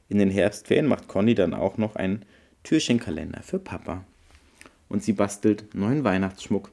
[0.08, 2.24] In den Herbstferien macht Conny dann auch noch einen
[2.64, 4.04] Türchenkalender für Papa.
[4.88, 6.72] Und sie bastelt neuen Weihnachtsschmuck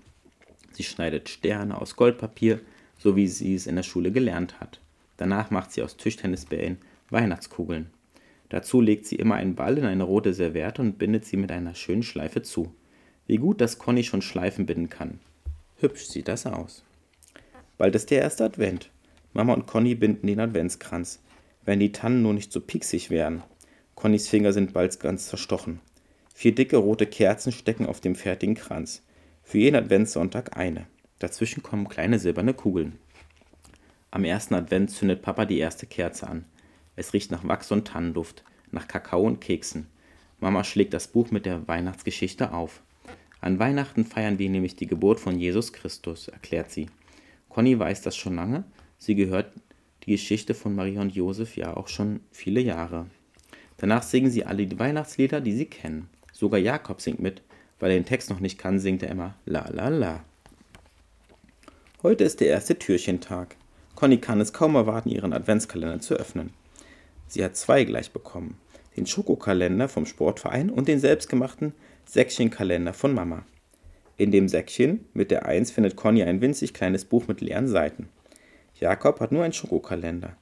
[0.71, 2.59] Sie schneidet Sterne aus Goldpapier,
[2.97, 4.79] so wie sie es in der Schule gelernt hat.
[5.17, 6.79] Danach macht sie aus Tischtennisbällen
[7.11, 7.91] Weihnachtskugeln.
[8.49, 11.75] Dazu legt sie immer einen Ball in eine rote Serviette und bindet sie mit einer
[11.75, 12.73] schönen Schleife zu.
[13.25, 15.19] Wie gut, dass Conny schon Schleifen binden kann.
[15.79, 16.83] Hübsch sieht das aus.
[17.77, 18.89] Bald ist der erste Advent.
[19.33, 21.21] Mama und Conny binden den Adventskranz.
[21.65, 23.43] Wenn die Tannen nur nicht so pieksig wären.
[23.95, 25.81] Connys Finger sind bald ganz zerstochen.
[26.33, 29.03] Vier dicke rote Kerzen stecken auf dem fertigen Kranz.
[29.43, 30.87] Für jeden Adventssonntag eine.
[31.19, 32.99] Dazwischen kommen kleine silberne Kugeln.
[34.11, 36.45] Am ersten Advent zündet Papa die erste Kerze an.
[36.97, 39.87] Es riecht nach Wachs und Tannenduft, nach Kakao und Keksen.
[40.39, 42.81] Mama schlägt das Buch mit der Weihnachtsgeschichte auf.
[43.39, 46.87] An Weihnachten feiern wir nämlich die Geburt von Jesus Christus, erklärt sie.
[47.49, 48.63] Conny weiß das schon lange.
[48.97, 49.51] Sie gehört
[50.03, 53.05] die Geschichte von Maria und Josef ja auch schon viele Jahre.
[53.77, 56.09] Danach singen sie alle die Weihnachtslieder, die sie kennen.
[56.33, 57.43] Sogar Jakob singt mit,
[57.79, 60.23] weil er den Text noch nicht kann, singt er immer La la la.
[62.01, 63.55] Heute ist der erste Türchentag.
[63.93, 66.53] Conny kann es kaum erwarten, ihren Adventskalender zu öffnen.
[67.27, 68.57] Sie hat zwei gleich bekommen.
[68.95, 71.73] Den Schokokalender vom Sportverein und den selbstgemachten
[72.05, 73.45] Säckchenkalender von Mama.
[74.17, 78.09] In dem Säckchen mit der Eins findet Conny ein winzig kleines Buch mit leeren Seiten.
[78.79, 80.35] Jakob hat nur einen Schokokalender.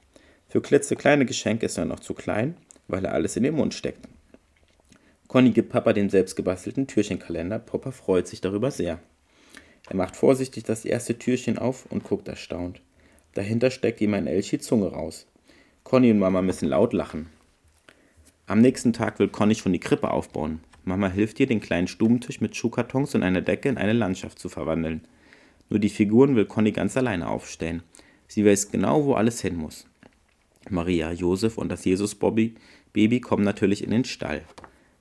[0.48, 2.56] Für klitzekleine Geschenke ist er noch zu klein,
[2.88, 4.08] weil er alles in den Mund steckt.
[5.28, 7.58] Conny gibt Papa den selbstgebastelten Türchenkalender.
[7.58, 9.00] Papa freut sich darüber sehr.
[9.88, 12.80] Er macht vorsichtig das erste Türchen auf und guckt erstaunt.
[13.34, 15.26] Dahinter steckt ihm ein Elchi Zunge raus.
[15.86, 17.26] Conny und Mama müssen laut lachen.
[18.48, 20.58] Am nächsten Tag will Conny schon die Krippe aufbauen.
[20.84, 24.48] Mama hilft ihr, den kleinen Stubentisch mit Schuhkartons und einer Decke in eine Landschaft zu
[24.48, 25.02] verwandeln.
[25.70, 27.84] Nur die Figuren will Conny ganz alleine aufstellen.
[28.26, 29.86] Sie weiß genau, wo alles hin muss.
[30.68, 34.42] Maria, Josef und das Jesus-Baby kommen natürlich in den Stall.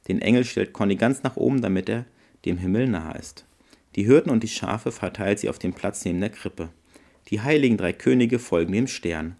[0.08, 2.06] Den Engel stellt Conny ganz nach oben, damit er
[2.46, 3.48] dem Himmel nahe ist.
[3.96, 6.70] Die Hürden und die Schafe verteilt sie auf dem Platz neben der Krippe.
[7.30, 9.36] Die heiligen drei Könige folgen dem Stern.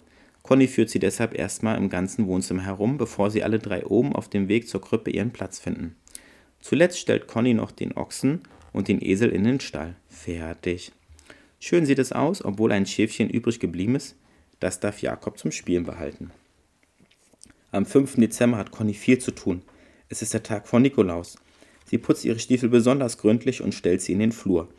[0.46, 4.30] Conny führt sie deshalb erstmal im ganzen Wohnzimmer herum, bevor sie alle drei oben auf
[4.30, 5.96] dem Weg zur Krippe ihren Platz finden.
[6.60, 8.42] Zuletzt stellt Conny noch den Ochsen
[8.72, 9.96] und den Esel in den Stall.
[10.08, 10.92] Fertig.
[11.60, 14.18] Schön sieht es aus, obwohl ein Schäfchen übrig geblieben ist.
[14.60, 16.30] Das darf Jakob zum Spielen behalten.
[17.72, 18.18] Am 5.
[18.18, 19.64] Dezember hat Conny viel zu tun.
[20.10, 21.38] Es ist der Tag vor Nikolaus.
[21.86, 24.70] Sie putzt ihre Stiefel besonders gründlich und stellt sie in den Flur,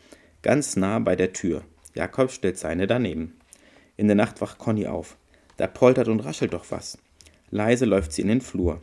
[0.42, 1.64] ganz nah bei der Tür.
[1.92, 3.36] Jakob stellt seine daneben.
[3.96, 5.16] In der Nacht wacht Conny auf.
[5.57, 6.98] Da poltert und raschelt doch was.
[7.50, 8.82] Leise läuft sie in den Flur.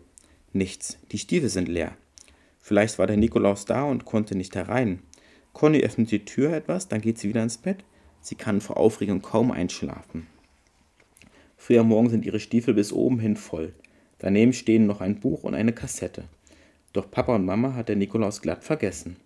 [0.54, 1.96] Nichts, die Stiefel sind leer.
[2.60, 5.02] Vielleicht war der Nikolaus da und konnte nicht herein.
[5.52, 7.84] Conny öffnet die Tür etwas, dann geht sie wieder ins Bett.
[8.22, 10.28] Sie kann vor Aufregung kaum einschlafen.
[11.58, 13.74] Früh am Morgen sind ihre Stiefel bis oben hin voll.
[14.20, 16.26] Daneben stehen noch ein Buch und eine Kassette.
[16.94, 19.18] Doch Papa und Mama hat der Nikolaus glatt vergessen.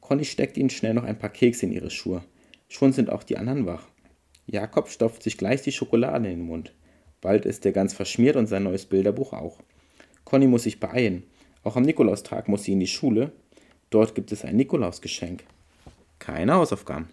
[0.00, 2.22] Conny steckt ihnen schnell noch ein paar Kekse in ihre Schuhe.
[2.68, 3.86] Schon sind auch die anderen wach.
[4.46, 6.72] Jakob stopft sich gleich die Schokolade in den Mund.
[7.20, 9.58] Bald ist er ganz verschmiert und sein neues Bilderbuch auch.
[10.24, 11.24] Conny muss sich beeilen.
[11.64, 13.32] Auch am Nikolaustag muss sie in die Schule.
[13.90, 15.42] Dort gibt es ein Nikolausgeschenk.
[16.20, 17.08] Keine Hausaufgaben.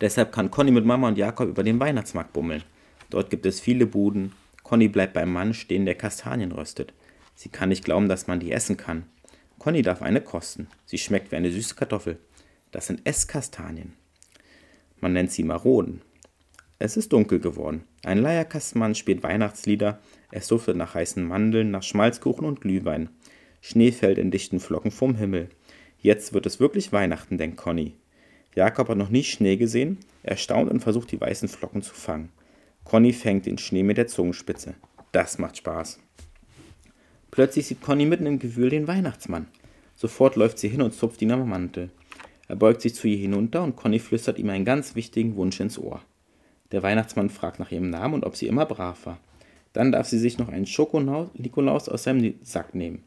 [0.00, 2.62] Deshalb kann Conny mit Mama und Jakob über den Weihnachtsmarkt bummeln.
[3.08, 4.32] Dort gibt es viele Buden.
[4.62, 6.92] Conny bleibt beim Mann stehen, der Kastanien röstet.
[7.34, 9.04] Sie kann nicht glauben, dass man die essen kann.
[9.58, 10.68] Conny darf eine kosten.
[10.84, 12.18] Sie schmeckt wie eine süße Kartoffel.
[12.72, 13.94] Das sind Esskastanien.
[15.00, 16.02] Man nennt sie Maroden.
[16.78, 17.84] Es ist dunkel geworden.
[18.04, 19.98] Ein Leierkastmann spielt Weihnachtslieder.
[20.30, 23.08] Es duftet nach heißen Mandeln, nach Schmalzkuchen und Glühwein.
[23.60, 25.48] Schnee fällt in dichten Flocken vom Himmel.
[25.98, 27.94] Jetzt wird es wirklich Weihnachten, denkt Conny.
[28.54, 29.98] Jakob hat noch nie Schnee gesehen.
[30.22, 32.30] Er staunt und versucht, die weißen Flocken zu fangen.
[32.84, 34.74] Conny fängt den Schnee mit der Zungenspitze.
[35.12, 35.98] Das macht Spaß.
[37.30, 39.48] Plötzlich sieht Conny mitten im Gewühl den Weihnachtsmann.
[39.94, 41.90] Sofort läuft sie hin und zupft ihn am Mantel.
[42.48, 45.78] Er beugt sich zu ihr hinunter und Conny flüstert ihm einen ganz wichtigen Wunsch ins
[45.78, 46.02] Ohr.
[46.72, 49.18] Der Weihnachtsmann fragt nach ihrem Namen und ob sie immer brav war.
[49.72, 53.04] Dann darf sie sich noch einen Schoko-Nikolaus aus seinem Sack nehmen.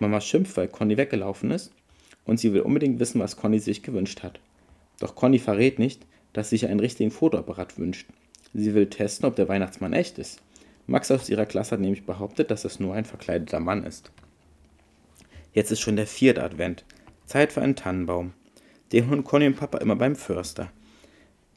[0.00, 1.72] Mama schimpft, weil Conny weggelaufen ist
[2.24, 4.40] und sie will unbedingt wissen, was Conny sich gewünscht hat.
[5.00, 8.08] Doch Conny verrät nicht, dass sie sich einen richtigen Fotoapparat wünscht.
[8.54, 10.40] Sie will testen, ob der Weihnachtsmann echt ist.
[10.86, 14.10] Max aus ihrer Klasse hat nämlich behauptet, dass es nur ein verkleideter Mann ist.
[15.52, 16.84] Jetzt ist schon der vierte Advent.
[17.26, 18.32] Zeit für einen Tannenbaum.
[18.92, 20.70] Den holen Conny und Papa immer beim Förster.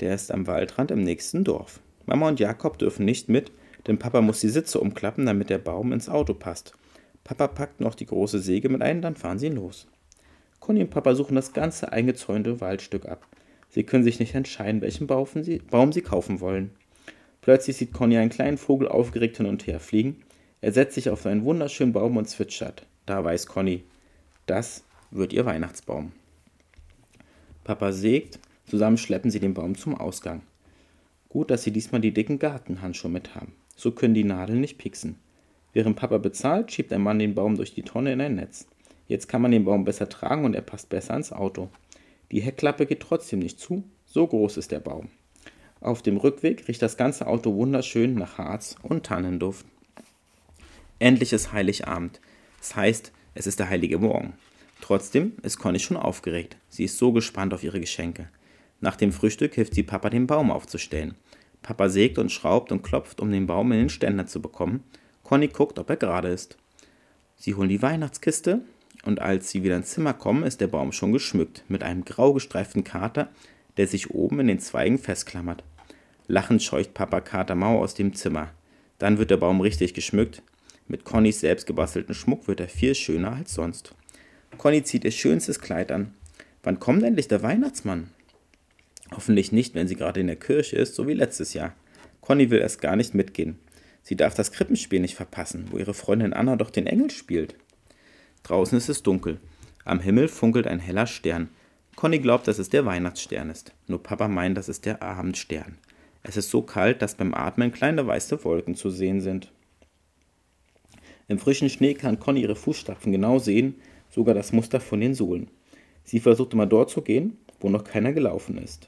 [0.01, 1.79] Der ist am Waldrand im nächsten Dorf.
[2.05, 3.51] Mama und Jakob dürfen nicht mit,
[3.87, 6.73] denn Papa muss die Sitze umklappen, damit der Baum ins Auto passt.
[7.23, 9.87] Papa packt noch die große Säge mit ein, dann fahren sie los.
[10.59, 13.25] Conny und Papa suchen das ganze eingezäunte Waldstück ab.
[13.69, 16.71] Sie können sich nicht entscheiden, welchen Baum sie, kaufen wollen.
[17.39, 20.21] Plötzlich sieht Conny einen kleinen Vogel aufgeregt hin und her fliegen.
[20.59, 22.85] Er setzt sich auf einen wunderschönen Baum und zwitschert.
[23.05, 23.83] Da weiß Conny,
[24.45, 26.11] das wird ihr Weihnachtsbaum.
[27.63, 30.41] Papa sägt, zusammen schleppen sie den Baum zum Ausgang.
[31.29, 33.53] Gut, dass sie diesmal die dicken Gartenhandschuhe mit haben.
[33.75, 35.15] So können die Nadeln nicht pieksen.
[35.73, 38.67] Während Papa bezahlt, schiebt ein Mann den Baum durch die Tonne in ein Netz.
[39.07, 41.69] Jetzt kann man den Baum besser tragen und er passt besser ans Auto.
[42.31, 45.09] Die Heckklappe geht trotzdem nicht zu, so groß ist der Baum.
[45.79, 49.65] Auf dem Rückweg riecht das ganze Auto wunderschön nach Harz und Tannenduft.
[50.99, 52.21] Endlich ist Heiligabend.
[52.59, 54.33] Das heißt, es ist der heilige Morgen.
[54.81, 56.57] Trotzdem ist Conny schon aufgeregt.
[56.67, 58.27] Sie ist so gespannt auf ihre Geschenke.
[58.81, 61.15] Nach dem Frühstück hilft sie Papa, den Baum aufzustellen.
[61.61, 64.83] Papa sägt und schraubt und klopft, um den Baum in den Ständer zu bekommen.
[65.23, 66.57] Conny guckt, ob er gerade ist.
[67.37, 68.61] Sie holen die Weihnachtskiste,
[69.03, 72.33] und als sie wieder ins Zimmer kommen, ist der Baum schon geschmückt mit einem grau
[72.33, 73.29] gestreiften Kater,
[73.77, 75.63] der sich oben in den Zweigen festklammert.
[76.27, 78.51] Lachend scheucht Papa Kater Mau aus dem Zimmer.
[78.97, 80.43] Dann wird der Baum richtig geschmückt.
[80.87, 83.95] Mit Connys selbstgebastelten Schmuck wird er viel schöner als sonst.
[84.57, 86.13] Conny zieht ihr schönstes Kleid an.
[86.63, 88.09] Wann kommt endlich der Weihnachtsmann?
[89.13, 91.73] Hoffentlich nicht, wenn sie gerade in der Kirche ist, so wie letztes Jahr.
[92.21, 93.59] Conny will erst gar nicht mitgehen.
[94.03, 97.55] Sie darf das Krippenspiel nicht verpassen, wo ihre Freundin Anna doch den Engel spielt.
[98.43, 99.39] Draußen ist es dunkel.
[99.83, 101.49] Am Himmel funkelt ein heller Stern.
[101.95, 103.73] Conny glaubt, dass es der Weihnachtsstern ist.
[103.87, 105.77] Nur Papa meint, das ist der Abendstern.
[106.23, 109.51] Es ist so kalt, dass beim Atmen kleine weiße Wolken zu sehen sind.
[111.27, 113.75] Im frischen Schnee kann Conny ihre Fußstapfen genau sehen,
[114.11, 115.49] sogar das Muster von den Sohlen.
[116.03, 118.87] Sie versucht immer dort zu gehen, wo noch keiner gelaufen ist.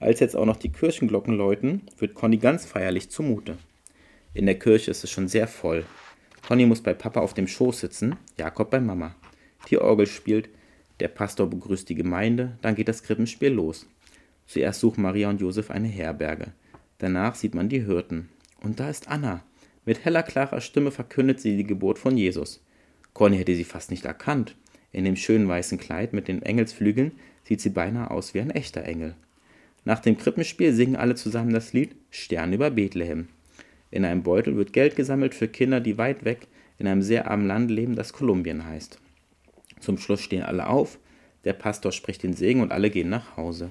[0.00, 3.56] Als jetzt auch noch die Kirchenglocken läuten, wird Conny ganz feierlich zumute.
[4.34, 5.84] In der Kirche ist es schon sehr voll.
[6.46, 9.14] Conny muss bei Papa auf dem Schoß sitzen, Jakob bei Mama.
[9.70, 10.50] Die Orgel spielt,
[11.00, 13.86] der Pastor begrüßt die Gemeinde, dann geht das Krippenspiel los.
[14.46, 16.52] Zuerst suchen Maria und Josef eine Herberge.
[16.98, 18.28] Danach sieht man die Hirten.
[18.60, 19.42] Und da ist Anna.
[19.84, 22.62] Mit heller, klarer Stimme verkündet sie die Geburt von Jesus.
[23.12, 24.56] Conny hätte sie fast nicht erkannt.
[24.94, 27.10] In dem schönen weißen Kleid mit den Engelsflügeln
[27.42, 29.16] sieht sie beinahe aus wie ein echter Engel.
[29.84, 33.26] Nach dem Krippenspiel singen alle zusammen das Lied Stern über Bethlehem.
[33.90, 36.46] In einem Beutel wird Geld gesammelt für Kinder, die weit weg
[36.78, 39.00] in einem sehr armen Land leben, das Kolumbien heißt.
[39.80, 40.98] Zum Schluss stehen alle auf,
[41.42, 43.70] der Pastor spricht den Segen und alle gehen nach Hause.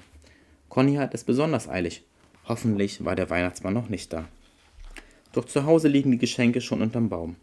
[0.67, 2.03] Conny hat es besonders eilig.
[2.49, 4.27] Hoffentlich war der Weihnachtsmann noch nicht da.
[5.31, 7.37] Doch zu Hause liegen die Geschenke schon unterm Baum.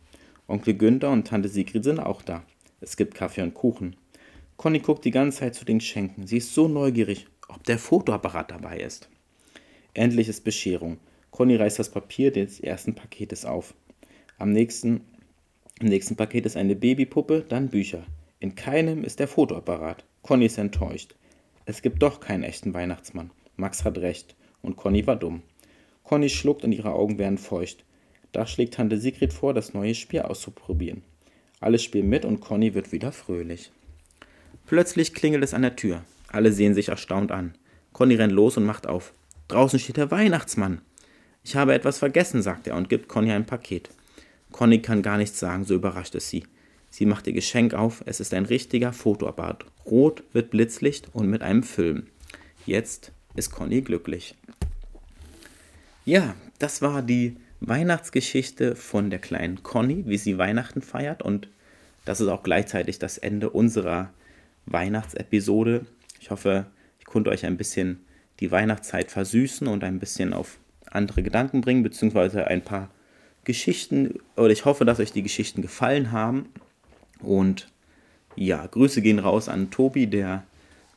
[0.49, 2.43] Onkel Günther und Tante Sigrid sind auch da.
[2.81, 3.97] Es gibt Kaffee und Kuchen.
[4.57, 6.27] Conny guckt die ganze Zeit zu den Geschenken.
[6.27, 9.09] Sie ist so neugierig, ob der Fotoapparat dabei ist.
[9.95, 10.99] Endlich ist Bescherung.
[11.31, 13.75] Conny reißt das Papier des ersten Paketes auf.
[14.39, 15.03] Am nächsten,
[15.81, 18.05] Im nächsten Paket ist eine Babypuppe, dann Bücher.
[18.39, 20.05] In keinem ist der Fotoapparat.
[20.23, 21.15] Conny ist enttäuscht.
[21.67, 23.31] Es gibt doch keinen echten Weihnachtsmann.
[23.57, 24.35] Max hat recht.
[24.63, 25.43] Und Conny war dumm.
[26.05, 27.85] Conny schluckt und ihre Augen werden feucht.
[28.33, 31.03] Da schlägt Tante Sigrid vor, das neue Spiel auszuprobieren.
[31.61, 33.71] Alle spielen mit und Conny wird wieder fröhlich.
[34.67, 36.03] Plötzlich klingelt es an der Tür.
[36.29, 37.55] Alle sehen sich erstaunt an.
[37.93, 39.13] Conny rennt los und macht auf.
[39.49, 40.81] Draußen steht der Weihnachtsmann.
[41.45, 43.91] Ich habe etwas vergessen, sagt er und gibt Conny ein Paket.
[44.53, 46.45] Conny kann gar nichts sagen, so überrascht es sie.
[46.91, 49.65] Sie macht ihr Geschenk auf, es ist ein richtiger Fotoapparat.
[49.87, 52.07] Rot wird Blitzlicht und mit einem Film.
[52.67, 54.35] Jetzt ist Conny glücklich.
[56.05, 61.49] Ja, das war die Weihnachtsgeschichte von der kleinen Conny, wie sie Weihnachten feiert und
[62.05, 64.11] das ist auch gleichzeitig das Ende unserer
[64.67, 65.87] Weihnachtsepisode.
[66.21, 66.67] Ich hoffe,
[66.99, 68.05] ich konnte euch ein bisschen
[68.41, 70.59] die Weihnachtszeit versüßen und ein bisschen auf
[70.91, 72.89] andere Gedanken bringen, beziehungsweise ein paar
[73.45, 76.49] Geschichten, oder ich hoffe, dass euch die Geschichten gefallen haben.
[77.21, 77.69] Und
[78.37, 80.45] ja, Grüße gehen raus an Tobi, der,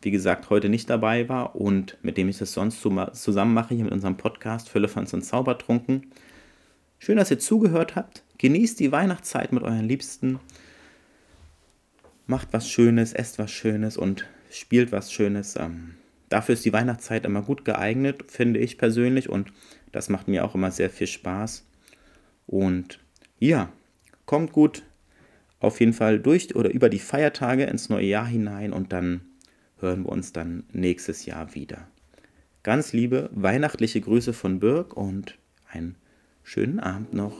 [0.01, 3.83] wie gesagt, heute nicht dabei war und mit dem ich das sonst zusammen mache hier
[3.83, 6.11] mit unserem Podcast Füllefans und Zaubertrunken.
[7.03, 8.23] Schön, dass ihr zugehört habt.
[8.37, 10.39] Genießt die Weihnachtszeit mit euren Liebsten.
[12.27, 15.57] Macht was Schönes, esst was Schönes und spielt was Schönes.
[15.57, 15.95] Ähm,
[16.29, 19.27] dafür ist die Weihnachtszeit immer gut geeignet, finde ich persönlich.
[19.27, 19.51] Und
[19.91, 21.65] das macht mir auch immer sehr viel Spaß.
[22.47, 23.01] Und
[23.37, 23.69] ja,
[24.25, 24.83] kommt gut
[25.59, 29.19] auf jeden Fall durch oder über die Feiertage ins neue Jahr hinein und dann
[29.79, 31.85] hören wir uns dann nächstes Jahr wieder.
[32.63, 35.37] Ganz liebe weihnachtliche Grüße von Birg und
[35.69, 35.97] einen
[36.43, 37.33] schönen Abend noch.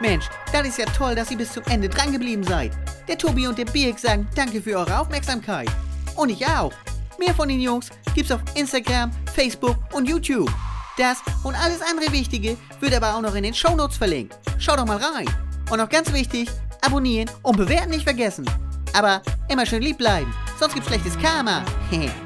[0.00, 2.72] Mensch, das ist ja toll, dass ihr bis zum Ende dran geblieben seid.
[3.08, 5.70] Der Tobi und der Birg sagen danke für eure Aufmerksamkeit.
[6.16, 6.72] Und ich auch.
[7.18, 10.50] Mehr von den Jungs gibt's auf Instagram, Facebook und YouTube.
[10.98, 14.36] Das und alles andere Wichtige wird aber auch noch in den Shownotes verlinkt.
[14.58, 15.28] Schaut doch mal rein.
[15.70, 16.48] Und noch ganz wichtig,
[16.82, 18.48] abonnieren und bewerten nicht vergessen.
[18.92, 21.64] Aber immer schön lieb bleiben, sonst gibt's schlechtes Karma.